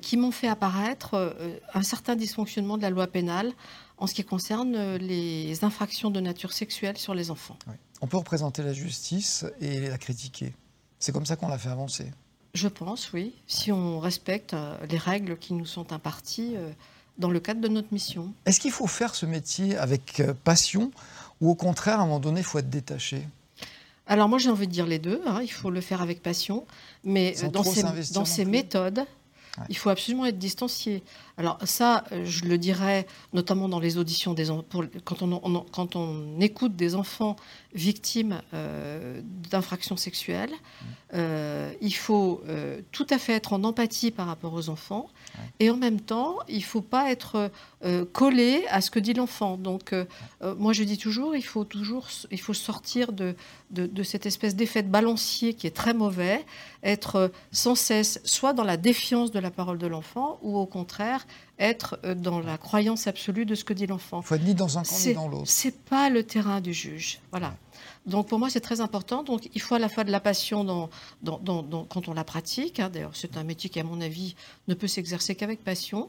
qui 0.01 0.17
m'ont 0.17 0.33
fait 0.33 0.49
apparaître 0.49 1.37
un 1.75 1.83
certain 1.83 2.17
dysfonctionnement 2.17 2.79
de 2.79 2.83
la 2.83 2.91
loi 2.91 3.07
pénale 3.07 3.53
en 3.99 4.09
ce 4.09 4.15
qui 4.15 4.25
concerne 4.25 4.97
les 4.97 5.63
infractions 5.63 6.11
de 6.11 6.21
nature 6.21 6.53
sexuelle 6.53 6.97
sur 6.97 7.15
les 7.15 7.31
enfants. 7.31 7.59
On 8.01 8.07
peut 8.07 8.17
représenter 8.17 8.63
la 8.63 8.73
justice 8.73 9.45
et 9.61 9.89
la 9.89 9.99
critiquer. 9.99 10.55
C'est 10.99 11.13
comme 11.13 11.27
ça 11.27 11.37
qu'on 11.37 11.49
l'a 11.49 11.59
fait 11.59 11.69
avancer. 11.69 12.11
Je 12.55 12.69
pense, 12.69 13.13
oui, 13.13 13.35
si 13.47 13.71
on 13.73 14.01
respecte 14.01 14.55
euh, 14.55 14.77
les 14.89 14.99
règles 14.99 15.37
qui 15.37 15.53
nous 15.53 15.67
sont 15.67 15.93
imparties 15.93 16.55
euh, 16.57 16.71
dans 17.19 17.31
le 17.31 17.41
cadre 17.41 17.61
de 17.61 17.69
notre 17.69 17.93
mission. 17.93 18.33
Est-ce 18.47 18.59
qu'il 18.59 18.71
faut 18.71 18.87
faire 18.87 19.15
ce 19.15 19.27
métier 19.27 19.77
avec 19.77 20.21
euh, 20.21 20.33
passion 20.45 20.91
ou 21.41 21.51
au 21.51 21.55
contraire, 21.55 22.01
à 22.01 22.03
un 22.03 22.07
moment 22.07 22.21
donné, 22.21 22.41
il 22.41 22.45
faut 22.45 22.59
être 22.59 22.71
détaché? 22.71 23.23
Alors 24.09 24.29
moi 24.31 24.39
j'ai 24.39 24.49
envie 24.49 24.67
de 24.67 24.73
dire 24.73 24.87
les 24.87 24.99
deux, 24.99 25.21
hein. 25.27 25.41
il 25.43 25.53
faut 25.53 25.69
le 25.69 25.83
faire 25.83 26.01
avec 26.01 26.23
passion, 26.23 26.65
mais 27.05 27.35
dans 27.53 27.63
ces, 27.63 27.83
dans 28.15 28.25
ces 28.25 28.47
méthodes, 28.47 29.05
il 29.69 29.77
faut 29.77 29.91
absolument 29.91 30.27
être 30.27 30.39
distancié. 30.39 31.03
Alors 31.37 31.59
ça, 31.65 32.05
je 32.25 32.45
le 32.45 32.59
dirais 32.59 33.07
notamment 33.33 33.69
dans 33.69 33.81
les 33.81 33.97
auditions 33.97 34.35
des 34.35 34.47
pour, 34.69 34.85
quand, 35.05 35.23
on, 35.23 35.65
quand 35.71 35.97
on 35.97 36.41
écoute 36.41 36.75
des 36.75 36.95
enfants 36.95 37.37
victimes 37.75 38.41
euh, 38.55 39.21
d'infractions 39.51 39.97
sexuelles, 39.97 40.53
euh, 41.15 41.73
il 41.81 41.95
faut 41.95 42.43
euh, 42.49 42.81
tout 42.93 43.07
à 43.11 43.19
fait 43.19 43.35
être 43.35 43.53
en 43.53 43.63
empathie 43.63 44.11
par 44.11 44.27
rapport 44.27 44.53
aux 44.53 44.69
enfants 44.69 45.09
et 45.61 45.71
en 45.71 45.77
même 45.77 46.01
temps, 46.01 46.39
il 46.49 46.59
ne 46.59 46.63
faut 46.63 46.83
pas 46.83 47.11
être 47.11 47.51
collé 48.13 48.65
à 48.71 48.81
ce 48.81 48.91
que 48.91 48.99
dit 48.99 49.15
l'enfant. 49.15 49.57
Donc 49.57 49.95
moi 50.41 50.73
je 50.73 50.83
dis 50.83 50.99
toujours, 50.99 51.37
il 51.37 51.45
faut 51.45 51.65
toujours 51.65 52.09
il 52.31 52.41
faut 52.41 52.55
sortir 52.55 53.13
de, 53.13 53.37
de, 53.71 53.87
de 53.87 54.03
cette 54.03 54.27
espèce 54.27 54.57
d'effet 54.57 54.83
de 54.83 54.89
balancier 54.89 55.55
qui 55.55 55.67
est 55.67 55.77
très 55.77 55.95
mauvais, 55.95 56.45
être 56.83 57.31
sans 57.53 57.75
cesse 57.75 58.21
soit 58.25 58.53
dans 58.53 58.65
la 58.65 58.77
défiance 58.77 59.31
de 59.31 59.38
la 59.41 59.51
parole 59.51 59.79
de 59.79 59.87
l'enfant 59.87 60.39
ou 60.43 60.57
au 60.57 60.67
contraire 60.67 61.27
être 61.59 61.99
euh, 62.05 62.15
dans 62.15 62.41
la 62.41 62.59
croyance 62.59 63.07
absolue 63.07 63.47
de 63.47 63.55
ce 63.55 63.65
que 63.65 63.73
dit 63.73 63.87
l'enfant. 63.87 64.21
Il 64.21 64.27
faut 64.27 64.35
être 64.35 64.45
ni 64.45 64.55
dans 64.55 64.79
un 64.79 64.83
camp 64.83 64.97
ni 65.05 65.15
dans 65.15 65.29
l'autre. 65.29 65.47
C'est 65.47 65.85
pas 65.85 66.11
le 66.11 66.23
terrain 66.23 66.61
du 66.61 66.73
juge. 66.73 67.21
Voilà. 67.31 67.55
Donc 68.07 68.29
pour 68.29 68.39
moi, 68.39 68.51
c'est 68.51 68.61
très 68.61 68.81
important. 68.81 69.23
Donc 69.23 69.49
il 69.55 69.61
faut 69.61 69.75
à 69.75 69.79
la 69.79 69.89
fois 69.89 70.05
de 70.05 70.11
la 70.11 70.21
passion 70.21 70.65
dans, 70.65 70.91
dans, 71.23 71.85
quand 71.85 72.09
on 72.09 72.15
la 72.15 72.25
pratique. 72.25 72.81
Hein. 72.81 72.91
D'ailleurs, 72.91 73.15
c'est 73.15 73.37
un 73.37 73.45
métier 73.45 73.71
qui, 73.71 73.81
à 73.81 73.85
mon 73.85 74.01
avis, 74.01 74.35
ne 74.67 74.75
peut 74.75 74.89
s'exercer 74.89 75.35
qu'avec 75.35 75.63
passion. 75.63 76.09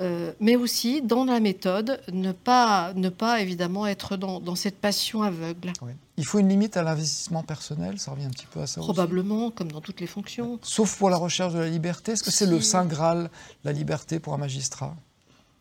Euh, 0.00 0.32
mais 0.40 0.56
aussi 0.56 1.02
dans 1.02 1.24
la 1.24 1.40
méthode, 1.40 2.00
ne 2.12 2.32
pas, 2.32 2.92
ne 2.94 3.08
pas 3.08 3.40
évidemment 3.40 3.86
être 3.86 4.16
dans, 4.16 4.54
cette 4.54 4.78
passion 4.78 5.22
aveugle. 5.22 5.72
Il 6.16 6.24
faut 6.24 6.38
une 6.38 6.48
limite 6.48 6.76
à 6.76 6.82
l'investissement 6.82 7.42
personnel, 7.42 7.98
ça 7.98 8.12
revient 8.12 8.24
un 8.24 8.30
petit 8.30 8.46
peu 8.46 8.60
à 8.60 8.66
ça 8.66 8.80
Probablement, 8.80 9.50
comme 9.50 9.70
dans 9.70 9.80
toutes 9.80 10.00
les 10.00 10.06
fonctions. 10.06 10.58
Sauf 10.62 10.96
pour 10.96 11.10
la 11.10 11.16
recherche 11.16 11.52
de 11.54 11.58
la 11.58 11.68
liberté. 11.68 12.12
Est-ce 12.12 12.22
que 12.22 12.30
c'est 12.30 12.46
le 12.46 12.60
Saint 12.60 12.86
Graal, 12.86 13.30
la 13.64 13.72
liberté 13.72 14.20
pour 14.20 14.34
un 14.34 14.38
magistrat? 14.38 14.94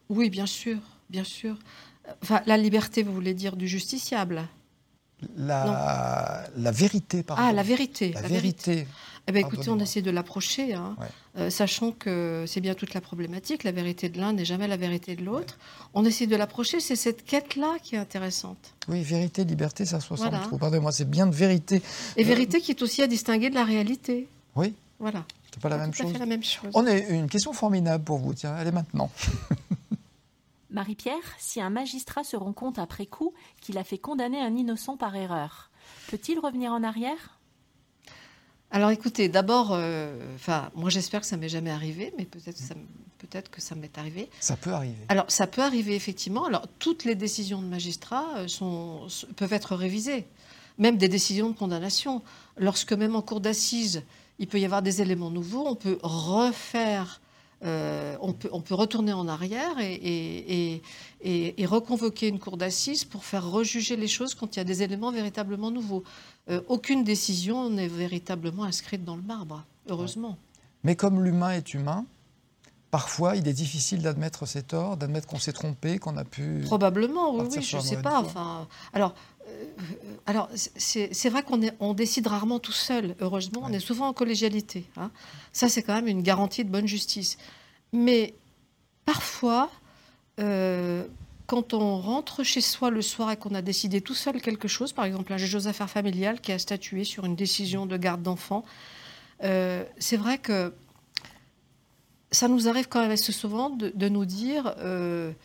Oui, 0.09 0.29
bien 0.29 0.45
sûr, 0.45 0.77
bien 1.09 1.23
sûr. 1.23 1.57
Enfin, 2.21 2.41
la 2.45 2.57
liberté, 2.57 3.03
vous 3.03 3.13
voulez 3.13 3.33
dire 3.33 3.55
du 3.55 3.67
justiciable? 3.67 4.43
La, 5.37 6.43
la 6.57 6.71
vérité, 6.71 7.23
pardon. 7.23 7.43
Ah, 7.45 7.53
la 7.53 7.63
vérité. 7.63 8.11
La, 8.13 8.21
vérité. 8.21 8.87
Eh 9.27 9.31
bien, 9.31 9.41
écoutez, 9.41 9.69
on 9.69 9.79
essaie 9.79 10.01
de 10.01 10.11
l'approcher, 10.11 10.73
hein. 10.73 10.97
euh, 11.37 11.49
sachant 11.49 11.91
que 11.91 12.43
c'est 12.45 12.59
bien 12.59 12.73
toute 12.73 12.93
la 12.93 12.99
problématique. 12.99 13.63
La 13.63 13.71
vérité 13.71 14.09
de 14.09 14.19
l'un 14.19 14.33
n'est 14.33 14.43
jamais 14.43 14.67
la 14.67 14.75
vérité 14.75 15.15
de 15.15 15.23
l'autre. 15.23 15.57
On 15.93 16.03
essaie 16.03 16.27
de 16.27 16.35
l'approcher. 16.35 16.81
C'est 16.81 16.97
cette 16.97 17.23
quête-là 17.23 17.77
qui 17.81 17.95
est 17.95 17.99
intéressante. 17.99 18.73
Oui, 18.89 19.01
vérité, 19.01 19.45
liberté, 19.45 19.85
ça 19.85 20.01
se 20.01 20.09
ressemble 20.09 20.37
trop. 20.41 20.57
Pardonnez-moi, 20.57 20.91
c'est 20.91 21.09
bien 21.09 21.25
de 21.25 21.35
vérité. 21.35 21.81
Et 22.17 22.23
vérité 22.23 22.59
qui 22.59 22.71
est 22.71 22.81
aussi 22.81 23.01
à 23.01 23.07
distinguer 23.07 23.49
de 23.49 23.55
la 23.55 23.63
réalité. 23.63 24.27
Oui. 24.55 24.73
Voilà. 24.99 25.25
C'est 25.53 25.61
pas 25.61 25.69
la 25.69 25.77
même, 25.77 25.93
chose. 25.93 26.17
la 26.17 26.25
même 26.25 26.43
chose. 26.43 26.71
On 26.73 26.85
a 26.85 26.93
une 26.93 27.29
question 27.29 27.53
formidable 27.53 28.03
pour 28.03 28.17
vous. 28.17 28.33
Tiens, 28.33 28.57
elle 28.59 28.67
est 28.67 28.71
maintenant. 28.71 29.09
Marie-Pierre, 30.71 31.15
si 31.37 31.61
un 31.61 31.69
magistrat 31.69 32.23
se 32.23 32.35
rend 32.35 32.51
compte 32.51 32.79
après 32.79 33.05
coup 33.05 33.33
qu'il 33.61 33.77
a 33.77 33.83
fait 33.83 33.99
condamner 33.99 34.41
un 34.41 34.55
innocent 34.55 34.97
par 34.97 35.15
erreur, 35.15 35.69
peut-il 36.09 36.39
revenir 36.39 36.71
en 36.71 36.83
arrière? 36.83 37.37
Alors 38.73 38.89
écoutez, 38.89 39.29
d'abord, 39.29 39.69
euh, 39.73 40.17
enfin, 40.33 40.71
moi 40.73 40.89
j'espère 40.89 41.21
que 41.21 41.27
ça 41.27 41.37
m'est 41.37 41.47
jamais 41.47 41.69
arrivé, 41.69 42.11
mais 42.17 42.25
peut-être 42.25 42.57
peut-être 43.19 43.51
que 43.51 43.61
ça 43.61 43.75
m'est 43.75 43.99
arrivé. 43.99 44.31
Ça 44.39 44.57
peut 44.57 44.71
arriver. 44.71 44.97
Alors 45.09 45.25
ça 45.27 45.45
peut 45.45 45.61
arriver 45.61 45.95
effectivement. 45.95 46.45
Alors 46.45 46.67
toutes 46.79 47.05
les 47.05 47.13
décisions 47.13 47.61
de 47.61 47.67
magistrats 47.67 48.37
euh, 48.37 48.47
sont, 48.47 49.01
peuvent 49.35 49.53
être 49.53 49.75
révisées, 49.75 50.25
même 50.79 50.97
des 50.97 51.07
décisions 51.07 51.51
de 51.51 51.55
condamnation. 51.55 52.23
Lorsque 52.57 52.93
même 52.93 53.15
en 53.15 53.21
cour 53.21 53.41
d'assises, 53.41 54.01
il 54.39 54.47
peut 54.47 54.59
y 54.59 54.65
avoir 54.65 54.81
des 54.81 55.03
éléments 55.03 55.29
nouveaux, 55.29 55.67
on 55.67 55.75
peut 55.75 55.99
refaire 56.01 57.21
euh, 57.65 58.17
on, 58.19 58.33
peut, 58.33 58.49
on, 58.51 58.59
peut, 58.59 58.75
retourner 58.75 59.13
en 59.13 59.29
arrière 59.29 59.79
et, 59.79 60.81
et, 61.23 61.65
reconvoquer 61.65 62.27
une 62.27 62.39
cour 62.39 62.57
d'assises 62.57 63.05
pour 63.05 63.23
faire 63.23 63.49
rejuger 63.49 63.95
les 63.95 64.09
choses 64.09 64.35
quand 64.35 64.55
il 64.55 64.59
y 64.59 64.61
a 64.61 64.65
des 64.65 64.83
éléments 64.83 65.11
véritablement 65.11 65.71
nouveaux. 65.71 66.03
Euh, 66.49 66.61
aucune 66.67 67.03
décision 67.03 67.69
n'est 67.69 67.87
véritablement 67.87 68.63
inscrite 68.63 69.05
dans 69.05 69.15
le 69.15 69.21
marbre, 69.21 69.63
heureusement. 69.87 70.37
Mais 70.83 70.95
comme 70.95 71.23
l'humain 71.23 71.51
est 71.51 71.73
humain, 71.73 72.05
parfois 72.91 73.37
il 73.37 73.47
est 73.47 73.53
difficile 73.53 74.01
d'admettre 74.01 74.45
ses 74.45 74.61
torts, 74.61 74.97
d'admettre 74.97 75.27
qu'on 75.27 75.39
s'est 75.39 75.53
trompé, 75.53 75.99
qu'on 75.99 76.17
a 76.17 76.25
pu. 76.25 76.61
Probablement, 76.65 77.33
oui, 77.33 77.61
je 77.61 77.77
ne 77.77 77.81
sais 77.81 78.01
pas. 78.01 78.19
Enfin, 78.19 78.67
alors, 78.91 79.15
euh, 79.47 79.65
alors 80.25 80.49
c'est 80.53 81.29
vrai 81.29 81.43
qu'on 81.43 81.61
on 81.79 81.93
décide 81.93 82.27
rarement 82.27 82.59
tout 82.59 82.73
seul. 82.73 83.15
Heureusement, 83.21 83.61
on 83.63 83.71
est 83.71 83.79
souvent 83.79 84.07
en 84.07 84.13
collégialité. 84.13 84.85
Hein. 84.97 85.11
Ça, 85.53 85.69
c'est 85.69 85.81
quand 85.81 85.95
même 85.95 86.07
une 86.07 86.23
garantie 86.23 86.65
de 86.65 86.69
bonne 86.69 86.87
justice. 86.87 87.37
Mais 87.93 88.33
parfois, 89.05 89.69
euh, 90.39 91.05
quand 91.53 91.75
on 91.75 91.99
rentre 91.99 92.41
chez 92.41 92.61
soi 92.61 92.89
le 92.89 93.03
soir 93.03 93.29
et 93.29 93.37
qu'on 93.37 93.53
a 93.53 93.61
décidé 93.61 94.01
tout 94.01 94.15
seul 94.15 94.41
quelque 94.41 94.67
chose, 94.67 94.91
par 94.91 95.05
exemple 95.05 95.31
un 95.31 95.37
juge 95.37 95.53
aux 95.53 95.67
affaires 95.67 95.89
familiales 95.89 96.41
qui 96.41 96.51
a 96.51 96.57
statué 96.57 97.03
sur 97.03 97.25
une 97.25 97.35
décision 97.35 97.85
de 97.85 97.95
garde 97.95 98.23
d'enfant, 98.23 98.65
euh, 99.43 99.83
c'est 99.99 100.17
vrai 100.17 100.39
que 100.39 100.73
ça 102.31 102.47
nous 102.47 102.67
arrive 102.67 102.87
quand 102.87 103.01
même 103.01 103.11
assez 103.11 103.31
souvent 103.31 103.69
de, 103.69 104.09
nous 104.09 104.25
dire 104.25 104.73
le 104.79 105.35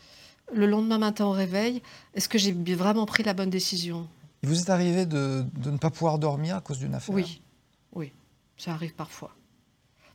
lendemain 0.65 0.97
matin 0.97 1.25
au 1.25 1.31
réveil, 1.31 1.83
est-ce 2.15 2.27
que 2.27 2.39
j'ai 2.39 2.53
vraiment 2.53 3.05
pris 3.05 3.21
la 3.21 3.35
bonne 3.35 3.51
décision? 3.51 4.07
Il 4.41 4.49
vous 4.49 4.59
est 4.61 4.71
arrivé 4.71 5.05
de, 5.05 5.45
ne 5.63 5.77
pas 5.77 5.91
pouvoir 5.91 6.17
dormir 6.17 6.55
à 6.55 6.61
cause 6.61 6.79
d'une 6.79 6.95
affaire? 6.95 7.13
Oui, 7.13 7.39
oui, 7.93 8.11
ça 8.57 8.71
arrive 8.71 8.95
parfois. 8.95 9.29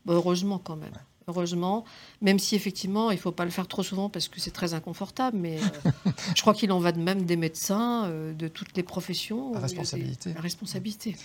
heureusement 0.08 0.58
quand 0.58 0.74
même. 0.74 0.98
Heureusement, 1.26 1.84
même 2.20 2.38
si 2.38 2.54
effectivement, 2.54 3.10
il 3.10 3.14
ne 3.14 3.20
faut 3.20 3.32
pas 3.32 3.46
le 3.46 3.50
faire 3.50 3.66
trop 3.66 3.82
souvent 3.82 4.10
parce 4.10 4.28
que 4.28 4.40
c'est 4.40 4.50
très 4.50 4.74
inconfortable, 4.74 5.38
mais 5.38 5.58
euh, 5.58 6.10
je 6.36 6.42
crois 6.42 6.52
qu'il 6.52 6.70
en 6.70 6.80
va 6.80 6.92
de 6.92 7.00
même 7.00 7.24
des 7.24 7.36
médecins, 7.36 8.04
euh, 8.04 8.34
de 8.34 8.46
toutes 8.46 8.76
les 8.76 8.82
professions. 8.82 9.54
La 9.54 9.60
responsabilité. 9.60 10.34
La 10.34 10.40
responsabilité. 10.42 11.16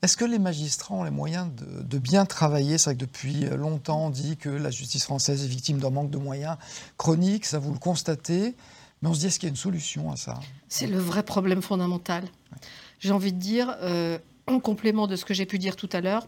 Est-ce 0.00 0.16
que 0.16 0.24
les 0.24 0.38
magistrats 0.38 0.94
ont 0.94 1.02
les 1.02 1.10
moyens 1.10 1.48
de, 1.56 1.98
bien 1.98 2.24
travailler? 2.24 2.78
C'est 2.78 2.90
vrai 2.90 2.94
que 2.94 3.00
depuis 3.00 3.46
longtemps, 3.56 4.06
on 4.06 4.10
dit 4.10 4.36
que 4.36 4.48
la 4.48 4.70
justice 4.70 5.02
française 5.02 5.44
est 5.44 5.48
victime 5.48 5.78
d'un 5.78 5.90
manque 5.90 6.10
de 6.10 6.18
moyens 6.18 6.56
chroniques, 6.96 7.46
ça 7.46 7.58
vous 7.58 7.72
le 7.72 7.80
constatez. 7.80 8.54
Mais 9.02 9.08
on 9.08 9.14
se 9.14 9.20
dit, 9.20 9.26
est-ce 9.26 9.40
qu'il 9.40 9.48
y 9.48 9.50
a 9.50 9.54
une 9.54 9.56
solution 9.56 10.12
à 10.12 10.16
ça? 10.16 10.38
C'est 10.68 10.86
le 10.86 10.98
vrai 10.98 11.24
problème 11.24 11.62
fondamental. 11.62 12.24
J'ai 13.00 13.12
envie 13.12 13.32
de 13.32 13.38
dire, 13.38 13.76
euh, 13.80 14.18
en 14.46 14.60
complément 14.60 15.06
de 15.06 15.16
ce 15.16 15.24
que 15.24 15.34
j'ai 15.34 15.46
pu 15.46 15.58
dire 15.58 15.76
tout 15.76 15.88
à 15.92 16.00
l'heure, 16.00 16.26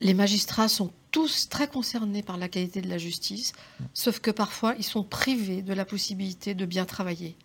les 0.00 0.14
magistrats 0.14 0.68
sont 0.68 0.92
tous 1.14 1.48
très 1.48 1.68
concernés 1.68 2.24
par 2.24 2.38
la 2.38 2.48
qualité 2.48 2.80
de 2.80 2.88
la 2.88 2.98
justice, 2.98 3.52
sauf 3.92 4.18
que 4.18 4.32
parfois, 4.32 4.74
ils 4.78 4.84
sont 4.84 5.04
privés 5.04 5.62
de 5.62 5.72
la 5.72 5.84
possibilité 5.84 6.54
de 6.54 6.66
bien 6.66 6.84
travailler. 6.86 7.36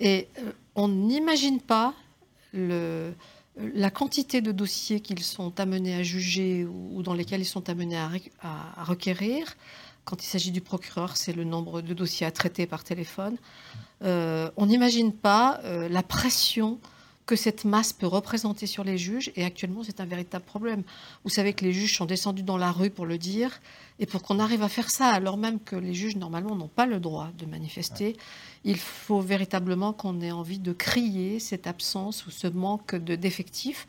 Et 0.00 0.26
euh, 0.40 0.50
on 0.74 0.88
n'imagine 0.88 1.60
pas 1.60 1.94
la 2.52 3.90
quantité 3.90 4.40
de 4.40 4.50
dossiers 4.50 4.98
qu'ils 4.98 5.22
sont 5.22 5.60
amenés 5.60 5.94
à 5.94 6.02
juger 6.02 6.64
ou, 6.64 7.04
dans 7.04 7.14
lesquels 7.14 7.40
ils 7.40 7.52
sont 7.56 7.70
amenés 7.70 7.96
à, 8.42 8.82
requérir. 8.82 9.54
Quand 10.04 10.20
il 10.20 10.26
s'agit 10.26 10.50
du 10.50 10.60
procureur, 10.60 11.16
c'est 11.16 11.32
le 11.32 11.44
nombre 11.44 11.82
de 11.82 11.94
dossiers 11.94 12.26
à 12.26 12.32
traiter 12.32 12.66
par 12.66 12.82
téléphone. 12.82 13.36
Euh, 14.02 14.50
on 14.56 14.66
n'imagine 14.66 15.12
pas 15.12 15.60
euh, 15.62 15.88
la 15.88 16.02
pression 16.02 16.80
que 17.26 17.36
cette 17.36 17.64
masse 17.64 17.92
peut 17.92 18.06
représenter 18.06 18.66
sur 18.66 18.84
les 18.84 18.98
juges. 18.98 19.32
Et 19.36 19.44
actuellement, 19.44 19.82
c'est 19.82 20.00
un 20.00 20.04
véritable 20.04 20.44
problème. 20.44 20.82
Vous 21.24 21.30
savez 21.30 21.54
que 21.54 21.64
les 21.64 21.72
juges 21.72 21.96
sont 21.96 22.04
descendus 22.04 22.42
dans 22.42 22.58
la 22.58 22.70
rue 22.70 22.90
pour 22.90 23.06
le 23.06 23.18
dire. 23.18 23.60
Et 23.98 24.06
pour 24.06 24.22
qu'on 24.22 24.38
arrive 24.38 24.62
à 24.62 24.68
faire 24.68 24.90
ça, 24.90 25.08
alors 25.08 25.36
même 25.36 25.60
que 25.60 25.76
les 25.76 25.94
juges, 25.94 26.16
normalement, 26.16 26.56
n'ont 26.56 26.68
pas 26.68 26.86
le 26.86 27.00
droit 27.00 27.30
de 27.38 27.46
manifester, 27.46 28.16
il 28.64 28.76
faut 28.76 29.20
véritablement 29.20 29.92
qu'on 29.92 30.20
ait 30.20 30.32
envie 30.32 30.58
de 30.58 30.72
crier 30.72 31.38
cette 31.38 31.66
absence 31.66 32.26
ou 32.26 32.30
ce 32.30 32.48
manque 32.48 32.96
d'effectifs 32.96 33.86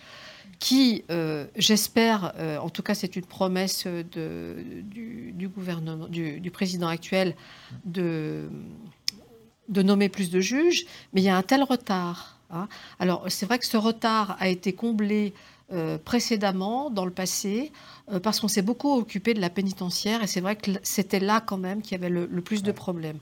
qui, 0.59 1.03
euh, 1.09 1.47
j'espère, 1.57 2.33
euh, 2.37 2.57
en 2.59 2.69
tout 2.69 2.81
cas 2.81 2.93
c'est 2.93 3.17
une 3.17 3.25
promesse 3.25 3.87
de, 3.87 4.55
du, 4.83 5.49
gouvernement, 5.49 6.07
du, 6.07 6.39
du, 6.39 6.49
président 6.49 6.87
actuel, 6.87 7.35
de, 7.83 8.49
de 9.67 9.81
nommer 9.81 10.07
plus 10.07 10.29
de 10.29 10.39
juges, 10.39 10.85
mais 11.13 11.21
il 11.21 11.25
y 11.25 11.29
a 11.29 11.35
un 11.35 11.43
tel 11.43 11.63
retard 11.63 12.34
Hein. 12.51 12.67
Alors 12.99 13.25
c'est 13.29 13.45
vrai 13.45 13.59
que 13.59 13.65
ce 13.65 13.77
retard 13.77 14.37
a 14.39 14.47
été 14.47 14.73
comblé 14.73 15.33
euh, 15.73 15.97
précédemment, 15.97 16.91
dans 16.91 17.05
le 17.05 17.11
passé, 17.11 17.71
euh, 18.11 18.19
parce 18.19 18.39
qu'on 18.39 18.47
s'est 18.47 18.61
beaucoup 18.61 18.93
occupé 18.93 19.33
de 19.33 19.41
la 19.41 19.49
pénitentiaire, 19.49 20.21
et 20.21 20.27
c'est 20.27 20.39
vrai 20.39 20.55
que 20.55 20.69
c'était 20.83 21.19
là 21.19 21.41
quand 21.41 21.57
même 21.57 21.81
qu'il 21.81 21.93
y 21.93 21.95
avait 21.95 22.09
le, 22.09 22.27
plus 22.41 22.61
de 22.61 22.71
problèmes. 22.71 23.17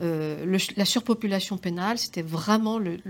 Euh, 0.00 0.58
la 0.76 0.84
surpopulation 0.84 1.58
pénale, 1.58 1.98
c'était 1.98 2.22
vraiment 2.22 2.78
le, 2.78 3.00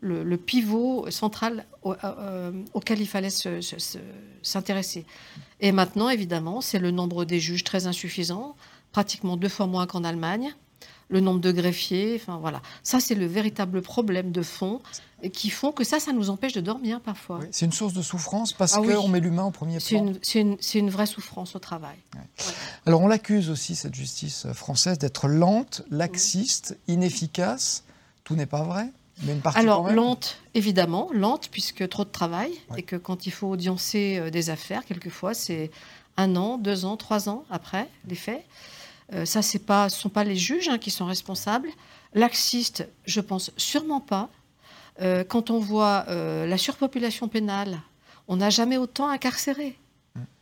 le, 0.00 0.36
pivot 0.36 1.10
central 1.10 1.66
auquel 1.82 3.00
il 3.00 3.08
fallait 3.08 3.30
s'intéresser. 4.42 5.06
Et 5.58 5.72
maintenant, 5.72 6.08
évidemment, 6.08 6.60
c'est 6.60 6.78
le 6.78 6.92
nombre 6.92 7.24
des 7.24 7.40
juges 7.40 7.64
très 7.64 7.88
insuffisant, 7.88 8.54
pratiquement 8.92 9.36
deux 9.36 9.48
fois 9.48 9.66
moins 9.66 9.88
qu'en 9.88 10.04
Allemagne 10.04 10.54
le 11.10 11.20
nombre 11.20 11.40
de 11.40 11.52
greffiers. 11.52 12.18
Enfin 12.20 12.38
voilà, 12.38 12.62
ça 12.82 13.00
c'est 13.00 13.14
le 13.14 13.26
véritable 13.26 13.82
problème 13.82 14.32
de 14.32 14.42
fond 14.42 14.80
qui 15.32 15.50
font 15.50 15.70
que 15.70 15.84
ça, 15.84 16.00
ça 16.00 16.12
nous 16.12 16.30
empêche 16.30 16.54
de 16.54 16.62
dormir 16.62 17.00
parfois. 17.00 17.40
c'est 17.50 17.66
une 17.66 17.72
source 17.72 17.92
de 17.92 18.00
souffrance 18.00 18.54
parce 18.54 18.74
ah 18.74 18.80
qu'on 18.80 19.08
met 19.08 19.20
l'humain 19.20 19.44
au 19.44 19.50
premier 19.50 19.78
plan. 19.78 20.14
C'est 20.22 20.40
une, 20.40 20.56
une, 20.74 20.90
vraie 20.90 21.04
souffrance 21.04 21.54
au 21.54 21.58
travail. 21.58 21.96
Alors 22.86 23.02
on 23.02 23.06
l'accuse 23.06 23.50
aussi, 23.50 23.76
cette 23.76 23.94
justice 23.94 24.46
française, 24.54 24.98
d'être 24.98 25.28
lente, 25.28 25.82
laxiste, 25.90 26.78
inefficace. 26.88 27.84
Tout 28.24 28.34
n'est 28.34 28.46
pas 28.46 28.62
vrai 28.62 28.90
mais 29.22 29.32
une 29.32 29.40
partie 29.40 29.58
Alors, 29.58 29.90
lente, 29.90 30.38
évidemment, 30.54 31.08
lente, 31.12 31.48
puisque 31.50 31.88
trop 31.88 32.04
de 32.04 32.10
travail, 32.10 32.52
et 32.76 32.82
que 32.82 32.96
quand 32.96 33.26
il 33.26 33.30
faut 33.30 33.48
audiencer 33.48 34.18
euh, 34.18 34.30
des 34.30 34.50
affaires, 34.50 34.84
quelquefois, 34.84 35.34
c'est 35.34 35.70
un 36.16 36.36
an, 36.36 36.58
deux 36.58 36.84
ans, 36.84 36.96
trois 36.96 37.28
ans 37.28 37.44
après 37.50 37.88
les 38.08 38.14
faits. 38.14 38.42
Euh, 39.12 39.24
ça, 39.24 39.42
ce 39.42 39.58
ne 39.58 39.88
sont 39.88 40.08
pas 40.08 40.24
les 40.24 40.36
juges 40.36 40.68
hein, 40.68 40.78
qui 40.78 40.90
sont 40.90 41.06
responsables. 41.06 41.68
Laxiste, 42.14 42.88
je 43.04 43.20
pense 43.20 43.50
sûrement 43.56 44.00
pas. 44.00 44.30
Euh, 45.00 45.24
quand 45.24 45.50
on 45.50 45.58
voit 45.58 46.04
euh, 46.08 46.46
la 46.46 46.58
surpopulation 46.58 47.28
pénale, 47.28 47.80
on 48.28 48.36
n'a 48.36 48.50
jamais 48.50 48.76
autant 48.76 49.08
incarcéré. 49.08 49.76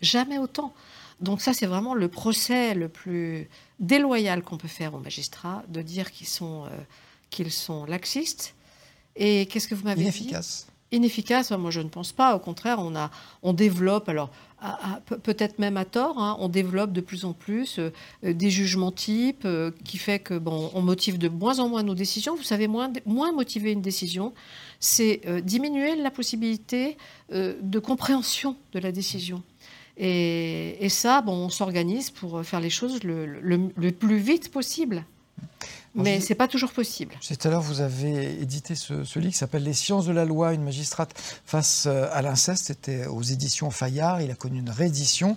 Jamais 0.00 0.38
autant. 0.38 0.74
Donc 1.20 1.40
ça, 1.40 1.52
c'est 1.52 1.66
vraiment 1.66 1.94
le 1.94 2.08
procès 2.08 2.74
le 2.74 2.88
plus 2.88 3.48
déloyal 3.80 4.42
qu'on 4.42 4.56
peut 4.56 4.68
faire 4.68 4.94
aux 4.94 4.98
magistrats, 4.98 5.62
de 5.68 5.82
dire 5.82 6.10
qu'ils 6.10 6.28
sont, 6.28 6.66
qu'ils 7.30 7.52
sont 7.52 7.84
laxistes. 7.84 8.54
Et 9.16 9.46
qu'est-ce 9.46 9.68
que 9.68 9.74
vous 9.74 9.84
m'avez 9.84 9.96
dit? 9.96 10.08
Inefficace. 10.08 10.68
Inefficace, 10.90 11.50
moi 11.50 11.70
je 11.70 11.80
ne 11.80 11.88
pense 11.88 12.12
pas. 12.12 12.34
Au 12.34 12.38
contraire, 12.38 12.78
on, 12.80 12.96
a, 12.96 13.10
on 13.42 13.52
développe. 13.52 14.08
Alors, 14.08 14.30
peut-être 15.22 15.58
même 15.58 15.76
à 15.76 15.84
tort, 15.84 16.18
hein, 16.18 16.36
on 16.40 16.48
développe 16.48 16.92
de 16.92 17.00
plus 17.00 17.24
en 17.24 17.32
plus 17.32 17.78
euh, 17.78 17.90
des 18.22 18.50
jugements 18.50 18.90
types 18.90 19.44
euh, 19.44 19.70
qui 19.84 19.98
fait 19.98 20.18
que 20.18 20.40
on 20.46 20.82
motive 20.82 21.18
de 21.18 21.28
moins 21.28 21.58
en 21.60 21.68
moins 21.68 21.82
nos 21.82 21.94
décisions. 21.94 22.34
Vous 22.34 22.42
savez, 22.42 22.68
moins, 22.68 22.90
motiver 23.06 23.72
une 23.72 23.82
décision, 23.82 24.32
c'est 24.80 25.20
euh, 25.26 25.40
diminuer 25.40 25.94
la 25.96 26.10
possibilité 26.10 26.96
de 27.30 27.78
compréhension 27.78 28.56
de 28.72 28.78
la 28.78 28.90
décision. 28.90 29.42
Et, 29.98 30.88
ça, 30.88 31.20
bon, 31.20 31.32
on 31.32 31.48
s'organise 31.50 32.10
pour 32.10 32.42
faire 32.44 32.60
les 32.60 32.70
choses 32.70 33.00
le, 33.02 33.90
plus 33.90 34.16
vite 34.16 34.50
possible. 34.50 35.04
Mais 36.02 36.20
ce 36.20 36.30
n'est 36.30 36.34
pas 36.36 36.48
toujours 36.48 36.72
possible. 36.72 37.14
Tout 37.20 37.48
à 37.48 37.50
l'heure, 37.50 37.62
vous 37.62 37.80
avez 37.80 38.40
édité 38.40 38.74
ce, 38.74 39.18
livre 39.18 39.32
qui 39.32 39.36
s'appelle 39.36 39.64
Les 39.64 39.74
sciences 39.74 40.06
de 40.06 40.12
la 40.12 40.24
loi, 40.24 40.54
une 40.54 40.64
magistrate 40.64 41.12
face 41.44 41.84
euh, 41.86 42.08
à 42.12 42.22
l'inceste. 42.22 42.66
C'était 42.66 43.06
aux 43.06 43.22
éditions 43.22 43.70
Fayard. 43.70 44.20
Il 44.20 44.30
a 44.30 44.34
connu 44.34 44.58
une 44.58 44.70
réédition. 44.70 45.36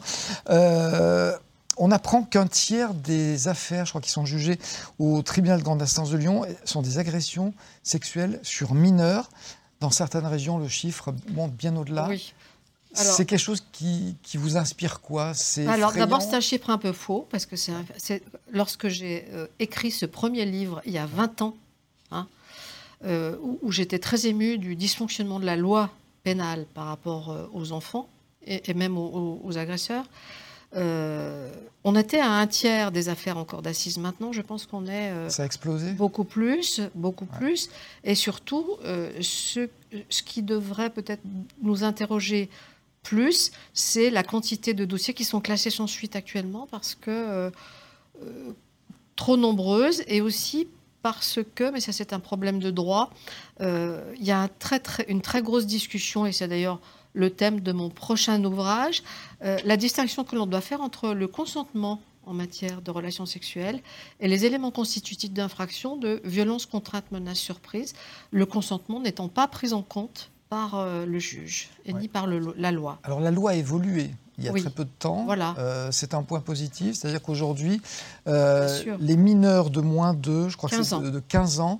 Euh, 0.50 1.36
on 1.78 1.92
apprend 1.92 2.24
qu'un 2.24 2.48
tiers 2.48 2.94
des 2.94 3.48
affaires, 3.48 3.86
je 3.86 3.92
crois, 3.92 4.02
qui 4.02 4.12
sont 4.12 4.26
jugées 4.26 4.60
au 5.00 5.22
tribunal 5.22 5.60
de 5.60 5.64
grande 5.64 5.82
instance 5.82 6.12
de 6.12 6.18
Lyon 6.18 6.46
sont 6.66 6.82
des 6.82 7.00
agressions 7.00 7.54
sexuelles 7.84 8.40
sur 8.44 8.74
mineurs. 8.74 9.30
Dans 9.80 9.90
certaines 9.90 10.28
régions, 10.28 10.60
le 10.60 10.68
chiffre 10.68 11.14
monte 11.34 11.54
bien 11.54 11.76
au-delà. 11.76 12.08
Oui. 12.08 12.34
C'est 12.94 13.26
quelque 13.26 13.40
chose 13.40 13.64
qui, 13.72 14.18
vous 14.36 14.58
inspire 14.58 15.02
quoi? 15.02 15.34
Alors 15.68 15.94
d'abord, 15.94 16.22
c'est 16.22 16.36
un 16.36 16.42
chiffre 16.42 16.70
un 16.70 16.78
peu 16.78 16.92
faux, 16.92 17.28
parce 17.30 17.46
que 17.46 17.56
c'est 17.56 18.24
lorsque 18.52 18.88
j'ai 18.88 19.26
euh, 19.32 19.48
écrit 19.60 19.92
ce 19.92 20.06
premier 20.06 20.46
livre, 20.46 20.82
il 20.86 20.92
y 20.92 20.98
a 20.98 21.06
20 21.06 21.42
ans, 21.42 21.56
hein, 22.12 22.28
euh, 23.06 23.36
où, 23.62 23.72
j'étais 23.72 24.00
très 24.00 24.28
émue 24.28 24.58
du 24.58 24.76
dysfonctionnement 24.76 25.40
de 25.40 25.46
la 25.46 25.56
loi 25.56 25.90
pénale 26.24 26.66
par 26.74 26.86
rapport 26.86 27.32
euh, 27.32 27.48
aux 27.54 27.72
enfants 27.72 28.08
et, 28.46 28.74
même 28.74 28.98
aux, 28.98 29.58
agresseurs. 29.58 30.06
on 30.74 31.96
était 31.96 32.20
à 32.20 32.32
un 32.32 32.48
tiers 32.48 32.92
des 32.92 33.08
affaires 33.08 33.38
encore 33.38 33.62
d'assises. 33.62 34.00
Maintenant, 34.00 34.34
je 34.34 34.42
pense 34.42 34.66
qu'on 34.66 34.88
est 34.88 35.12
Ça 35.30 35.44
a 35.44 35.46
explosé? 35.46 35.92
beaucoup 35.92 36.24
plus, 36.24 36.82
beaucoup 36.96 37.28
plus. 37.28 37.70
Et 38.04 38.16
surtout, 38.16 38.78
ce, 39.22 39.70
ce, 40.10 40.24
qui 40.24 40.42
devrait 40.42 40.90
peut-être 40.90 41.22
nous 41.62 41.84
interroger 41.84 42.50
plus, 43.04 43.52
c'est 43.74 44.10
la 44.10 44.24
quantité 44.24 44.74
de 44.74 44.86
dossiers 44.86 45.14
qui 45.14 45.26
sont 45.26 45.42
classés 45.42 45.70
sans 45.70 45.88
suite 45.88 46.16
actuellement 46.16 46.68
parce 46.70 46.96
que 46.96 47.10
euh, 47.10 47.50
euh, 48.24 48.52
trop 49.16 49.38
nombreuses 49.38 50.04
et 50.08 50.22
aussi 50.22 50.68
parce 51.02 51.40
que, 51.56 51.72
mais 51.72 51.80
ça 51.80 51.92
c'est 51.92 52.14
un 52.14 52.20
problème 52.20 52.60
de 52.60 52.70
droit, 52.70 53.10
euh, 53.60 54.14
il 54.20 54.24
y 54.24 54.32
a 54.32 54.50
une 55.08 55.22
très 55.22 55.42
grosse 55.42 55.66
discussion, 55.66 56.28
et 56.28 56.32
c'est 56.32 56.48
d'ailleurs 56.48 56.80
le 57.14 57.32
thème 57.32 57.60
de 57.60 57.72
mon 57.72 57.90
prochain 57.90 58.42
ouvrage, 58.46 59.04
la 59.42 59.78
distinction 59.78 60.24
que 60.24 60.36
l'on 60.36 60.46
doit 60.46 60.62
faire 60.62 60.80
entre 60.80 61.14
le 61.14 61.28
consentement 61.28 62.02
en 62.26 62.34
matière 62.34 62.82
de 62.82 62.92
relations 62.92 63.26
sexuelles 63.26 63.82
et 64.20 64.28
les 64.28 64.46
éléments 64.46 64.72
constitutifs 64.72 65.32
d'infraction 65.32 65.98
de 65.98 66.22
violence, 66.24 66.66
contrainte, 66.66 67.12
menace, 67.12 67.40
surprise, 67.40 67.94
le 68.30 68.46
consentement 68.46 69.00
n'étant 69.00 69.28
pas 69.28 69.48
pris 69.48 69.74
en 69.74 69.82
compte 69.82 70.30
par 70.52 70.76
euh, 70.76 71.06
le 71.06 71.18
juge 71.18 71.70
et 71.86 71.94
ni 71.94 72.10
par 72.10 72.28
la 72.28 72.72
loi. 72.72 73.00
Alors 73.04 73.22
la 73.22 73.32
loi 73.32 73.52
a 73.52 73.56
évolué 73.56 74.12
il 74.38 74.46
y 74.46 74.50
a 74.50 74.54
très 74.54 74.70
peu 74.72 74.84
de 74.84 74.90
temps. 74.90 75.24
Voilà. 75.26 75.56
Euh, 75.60 75.90
c'est 75.92 76.16
un 76.16 76.24
point 76.24 76.40
positif, 76.40 76.96
c'est-à-dire 76.96 77.22
qu'aujourd'hui, 77.22 77.80
euh, 78.28 78.68
les 79.00 79.16
mineurs 79.16 79.70
de 79.70 79.82
moins 79.82 80.16
de, 80.16 80.50
je 80.50 80.58
crois 80.58 80.68
que 80.68 80.82
c'est 80.82 81.00
de 81.00 81.20
15 81.20 81.60
ans, 81.60 81.80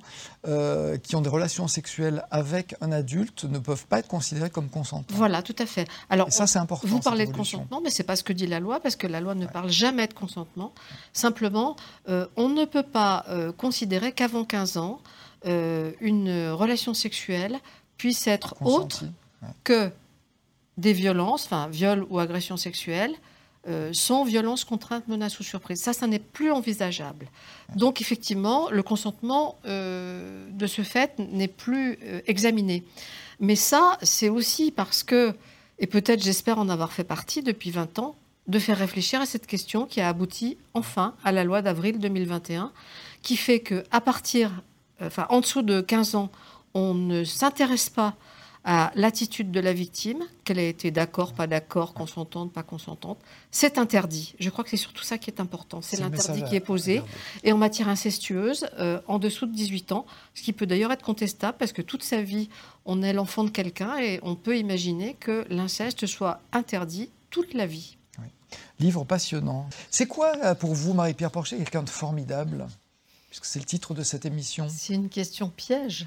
qui 1.04 1.16
ont 1.16 1.22
des 1.22 1.30
relations 1.30 1.68
sexuelles 1.68 2.24
avec 2.30 2.76
un 2.82 2.92
adulte 2.92 3.46
ne 3.46 3.58
peuvent 3.58 3.88
pas 3.88 4.00
être 4.00 4.08
considérés 4.08 4.52
comme 4.52 4.70
consentants. 4.70 5.16
Voilà, 5.16 5.42
tout 5.42 5.56
à 5.58 5.66
fait. 5.66 5.88
Alors 6.10 6.32
ça, 6.32 6.46
c'est 6.46 6.60
important. 6.60 6.88
Vous 6.88 7.00
parlez 7.00 7.26
de 7.26 7.34
consentement, 7.34 7.82
mais 7.84 7.90
c'est 7.90 8.04
pas 8.04 8.16
ce 8.16 8.24
que 8.24 8.32
dit 8.32 8.48
la 8.48 8.60
loi, 8.60 8.80
parce 8.80 8.96
que 8.96 9.08
la 9.08 9.22
loi 9.22 9.34
ne 9.34 9.48
parle 9.48 9.72
jamais 9.72 10.08
de 10.08 10.14
consentement. 10.14 10.72
Simplement, 11.14 11.76
on 12.08 12.48
ne 12.48 12.66
peut 12.66 12.84
pas 12.84 13.26
considérer 13.58 14.12
qu'avant 14.12 14.46
15 14.46 14.78
ans, 14.78 15.02
une 15.46 16.52
relation 16.52 16.94
sexuelle 16.94 17.60
puisse 18.02 18.26
être 18.26 18.56
autre 18.62 19.04
que 19.64 19.92
des 20.76 20.92
violences, 20.92 21.46
enfin 21.46 21.68
viol 21.68 22.04
ou 22.10 22.18
agression 22.18 22.58
sexuelle, 22.58 23.14
euh, 23.68 23.92
sans 23.94 24.24
violence, 24.24 24.64
contrainte, 24.64 25.08
menace 25.08 25.40
ou 25.40 25.44
surprise. 25.44 25.80
Ça, 25.80 25.94
ça 25.94 26.08
n'est 26.08 26.18
plus 26.18 26.52
envisageable. 26.52 27.28
Donc, 27.76 28.02
effectivement, 28.02 28.72
le 28.72 28.82
consentement 28.82 29.60
euh, 29.66 30.50
de 30.50 30.66
ce 30.66 30.82
fait 30.82 31.12
n'est 31.20 31.48
plus 31.48 32.00
euh, 32.04 32.22
examiné. 32.26 32.84
Mais 33.40 33.56
ça, 33.56 34.00
c'est 34.02 34.30
aussi 34.30 34.72
parce 34.72 35.04
que, 35.04 35.36
et 35.78 35.86
peut-être 35.86 36.24
j'espère 36.24 36.58
en 36.58 36.70
avoir 36.70 36.94
fait 36.94 37.04
partie 37.04 37.44
depuis 37.44 37.70
20 37.70 38.00
ans, 38.00 38.16
de 38.48 38.58
faire 38.58 38.80
réfléchir 38.80 39.22
à 39.22 39.28
cette 39.28 39.46
question 39.46 39.86
qui 39.86 40.02
a 40.02 40.10
abouti 40.10 40.58
enfin 40.74 41.14
à 41.24 41.32
la 41.32 41.44
loi 41.44 41.62
d'avril 41.62 42.00
2021, 42.00 42.72
qui 43.22 43.38
fait 43.38 43.60
que 43.60 43.84
à 43.92 44.02
partir, 44.02 44.64
enfin 45.00 45.28
en 45.30 45.40
dessous 45.40 45.62
de 45.62 45.82
15 45.82 46.16
ans, 46.16 46.32
on 46.74 46.94
ne 46.94 47.24
s'intéresse 47.24 47.90
pas 47.90 48.16
à 48.64 48.92
l'attitude 48.96 49.52
de 49.52 49.60
la 49.60 49.74
victime, 49.74 50.24
qu'elle 50.44 50.60
ait 50.60 50.70
été 50.70 50.92
d'accord, 50.92 51.34
pas 51.34 51.48
d'accord, 51.48 51.94
consentante, 51.94 52.54
pas 52.54 52.62
consentante. 52.62 53.18
C'est 53.50 53.80
interdit. 53.80 54.36
Je 54.40 54.50
crois 54.52 54.64
que 54.64 54.70
c'est 54.70 54.78
surtout 54.78 55.04
ça 55.04 55.18
qui 55.18 55.32
est 55.32 55.40
important. 55.40 55.82
C'est 55.82 56.00
l'interdit 56.00 56.44
qui 56.44 56.56
est 56.56 56.60
posé. 56.60 57.02
Et 57.44 57.52
en 57.54 57.58
matière 57.58 57.90
incestueuse, 57.90 58.68
euh, 58.78 59.02
en 59.08 59.18
dessous 59.18 59.48
de 59.48 59.54
18 59.54 59.94
ans, 59.94 60.06
ce 60.36 60.44
qui 60.44 60.54
peut 60.54 60.68
d'ailleurs 60.68 60.92
être 60.92 61.04
contestable 61.04 61.58
parce 61.58 61.72
que 61.72 61.82
toute 61.82 62.04
sa 62.04 62.22
vie, 62.22 62.50
on 62.86 63.02
est 63.02 63.14
l'enfant 63.14 63.44
de 63.44 63.50
quelqu'un 63.50 63.98
et 63.98 64.20
on 64.22 64.36
peut 64.36 64.58
imaginer 64.58 65.16
que 65.16 65.46
l'inceste 65.50 66.06
soit 66.06 66.42
interdit 66.52 67.10
toute 67.32 67.56
la 67.56 67.66
vie. 67.66 67.98
Livre 68.80 69.06
passionnant. 69.06 69.70
C'est 69.90 70.08
quoi 70.08 70.34
euh, 70.44 70.56
pour 70.56 70.74
vous, 70.74 70.94
Marie-Pierre 70.94 71.32
Porcher, 71.32 71.58
quelqu'un 71.58 71.84
de 71.84 71.90
formidable? 71.90 72.68
Puisque 73.32 73.46
c'est 73.46 73.60
le 73.60 73.66
titre 73.66 73.94
de 73.94 74.04
cette 74.04 74.26
émission 74.26 74.68
C'est 74.70 74.94
une 74.94 75.08
question 75.08 75.48
piège. 75.48 76.06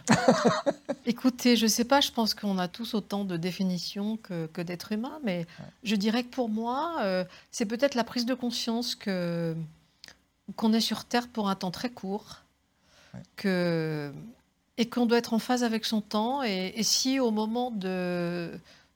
Écoutez, 1.07 1.57
je 1.57 1.65
ne 1.65 1.69
sais 1.69 1.87
pas, 1.87 2.03
je 2.03 2.11
pense 2.13 2.35
qu'on 2.35 2.59
a 2.59 2.69
tous 2.69 2.93
autant 2.93 3.25
de 3.25 3.39
définitions 3.39 4.19
que, 4.19 4.45
que 4.49 4.61
d'êtres 4.61 4.93
humains, 4.93 5.19
mais 5.25 5.47
je 5.85 5.97
dirais 5.97 6.23
que 6.25 6.29
pour 6.29 6.51
moi, 6.51 6.99
euh, 7.01 7.25
c'est 7.51 7.65
peut-être 7.65 7.95
la 7.95 8.05
prise 8.05 8.27
de 8.27 8.35
conscience 8.35 8.95
que 8.95 9.57
qu'on 10.57 10.75
est 10.75 10.81
sur 10.81 11.07
Terre 11.07 11.29
pour 11.29 11.49
un 11.49 11.55
temps 11.55 11.71
très 11.71 11.89
court, 11.89 12.43
que, 13.37 14.13
et 14.77 14.87
qu'on 14.87 15.07
doit 15.07 15.17
être 15.17 15.33
en 15.33 15.39
phase 15.39 15.65
avec 15.65 15.87
son 15.87 16.03
temps. 16.03 16.43
Et, 16.43 16.75
et 16.77 16.83
si 16.83 17.21
au 17.21 17.31
moment 17.31 17.71
de, 17.71 18.51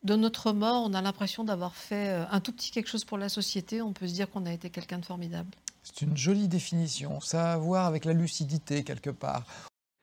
de 0.05 0.17
notre 0.17 0.53
mort, 0.53 0.83
on 0.85 0.93
a 0.93 1.01
l'impression 1.01 1.45
d'avoir 1.45 1.75
fait 1.75 2.11
euh, 2.11 2.25
un 2.31 2.41
tout 2.41 2.53
petit 2.53 2.73
quelque 2.73 2.91
chose 2.91 3.07
pour 3.07 3.17
la 3.17 3.31
société, 3.31 3.81
on 3.81 3.95
peut 3.95 4.07
se 4.07 4.13
dire 4.13 4.31
qu'on 4.31 4.45
a 4.45 4.53
été 4.53 4.69
quelqu'un 4.69 4.99
de 4.99 5.07
formidable. 5.07 5.49
C'est 5.89 6.05
une 6.05 6.17
jolie 6.17 6.49
définition, 6.49 7.19
ça 7.21 7.53
a 7.53 7.55
à 7.55 7.57
voir 7.57 7.87
avec 7.87 8.05
la 8.05 8.13
lucidité 8.13 8.85
quelque 8.85 9.09
part. 9.09 9.47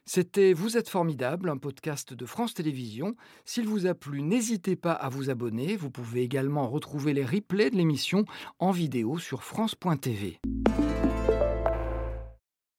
C'était 0.07 0.53
Vous 0.53 0.77
êtes 0.77 0.89
formidable, 0.89 1.49
un 1.49 1.57
podcast 1.57 2.13
de 2.13 2.25
France 2.25 2.55
Télévisions. 2.55 3.15
S'il 3.43 3.67
vous 3.67 3.85
a 3.85 3.93
plu, 3.93 4.23
n'hésitez 4.23 4.75
pas 4.75 4.93
à 4.93 5.09
vous 5.09 5.29
abonner. 5.29 5.75
Vous 5.75 5.91
pouvez 5.91 6.21
également 6.21 6.67
retrouver 6.67 7.13
les 7.13 7.25
replays 7.25 7.69
de 7.69 7.75
l'émission 7.75 8.25
en 8.59 8.71
vidéo 8.71 9.19
sur 9.19 9.43
France.tv. 9.43 10.39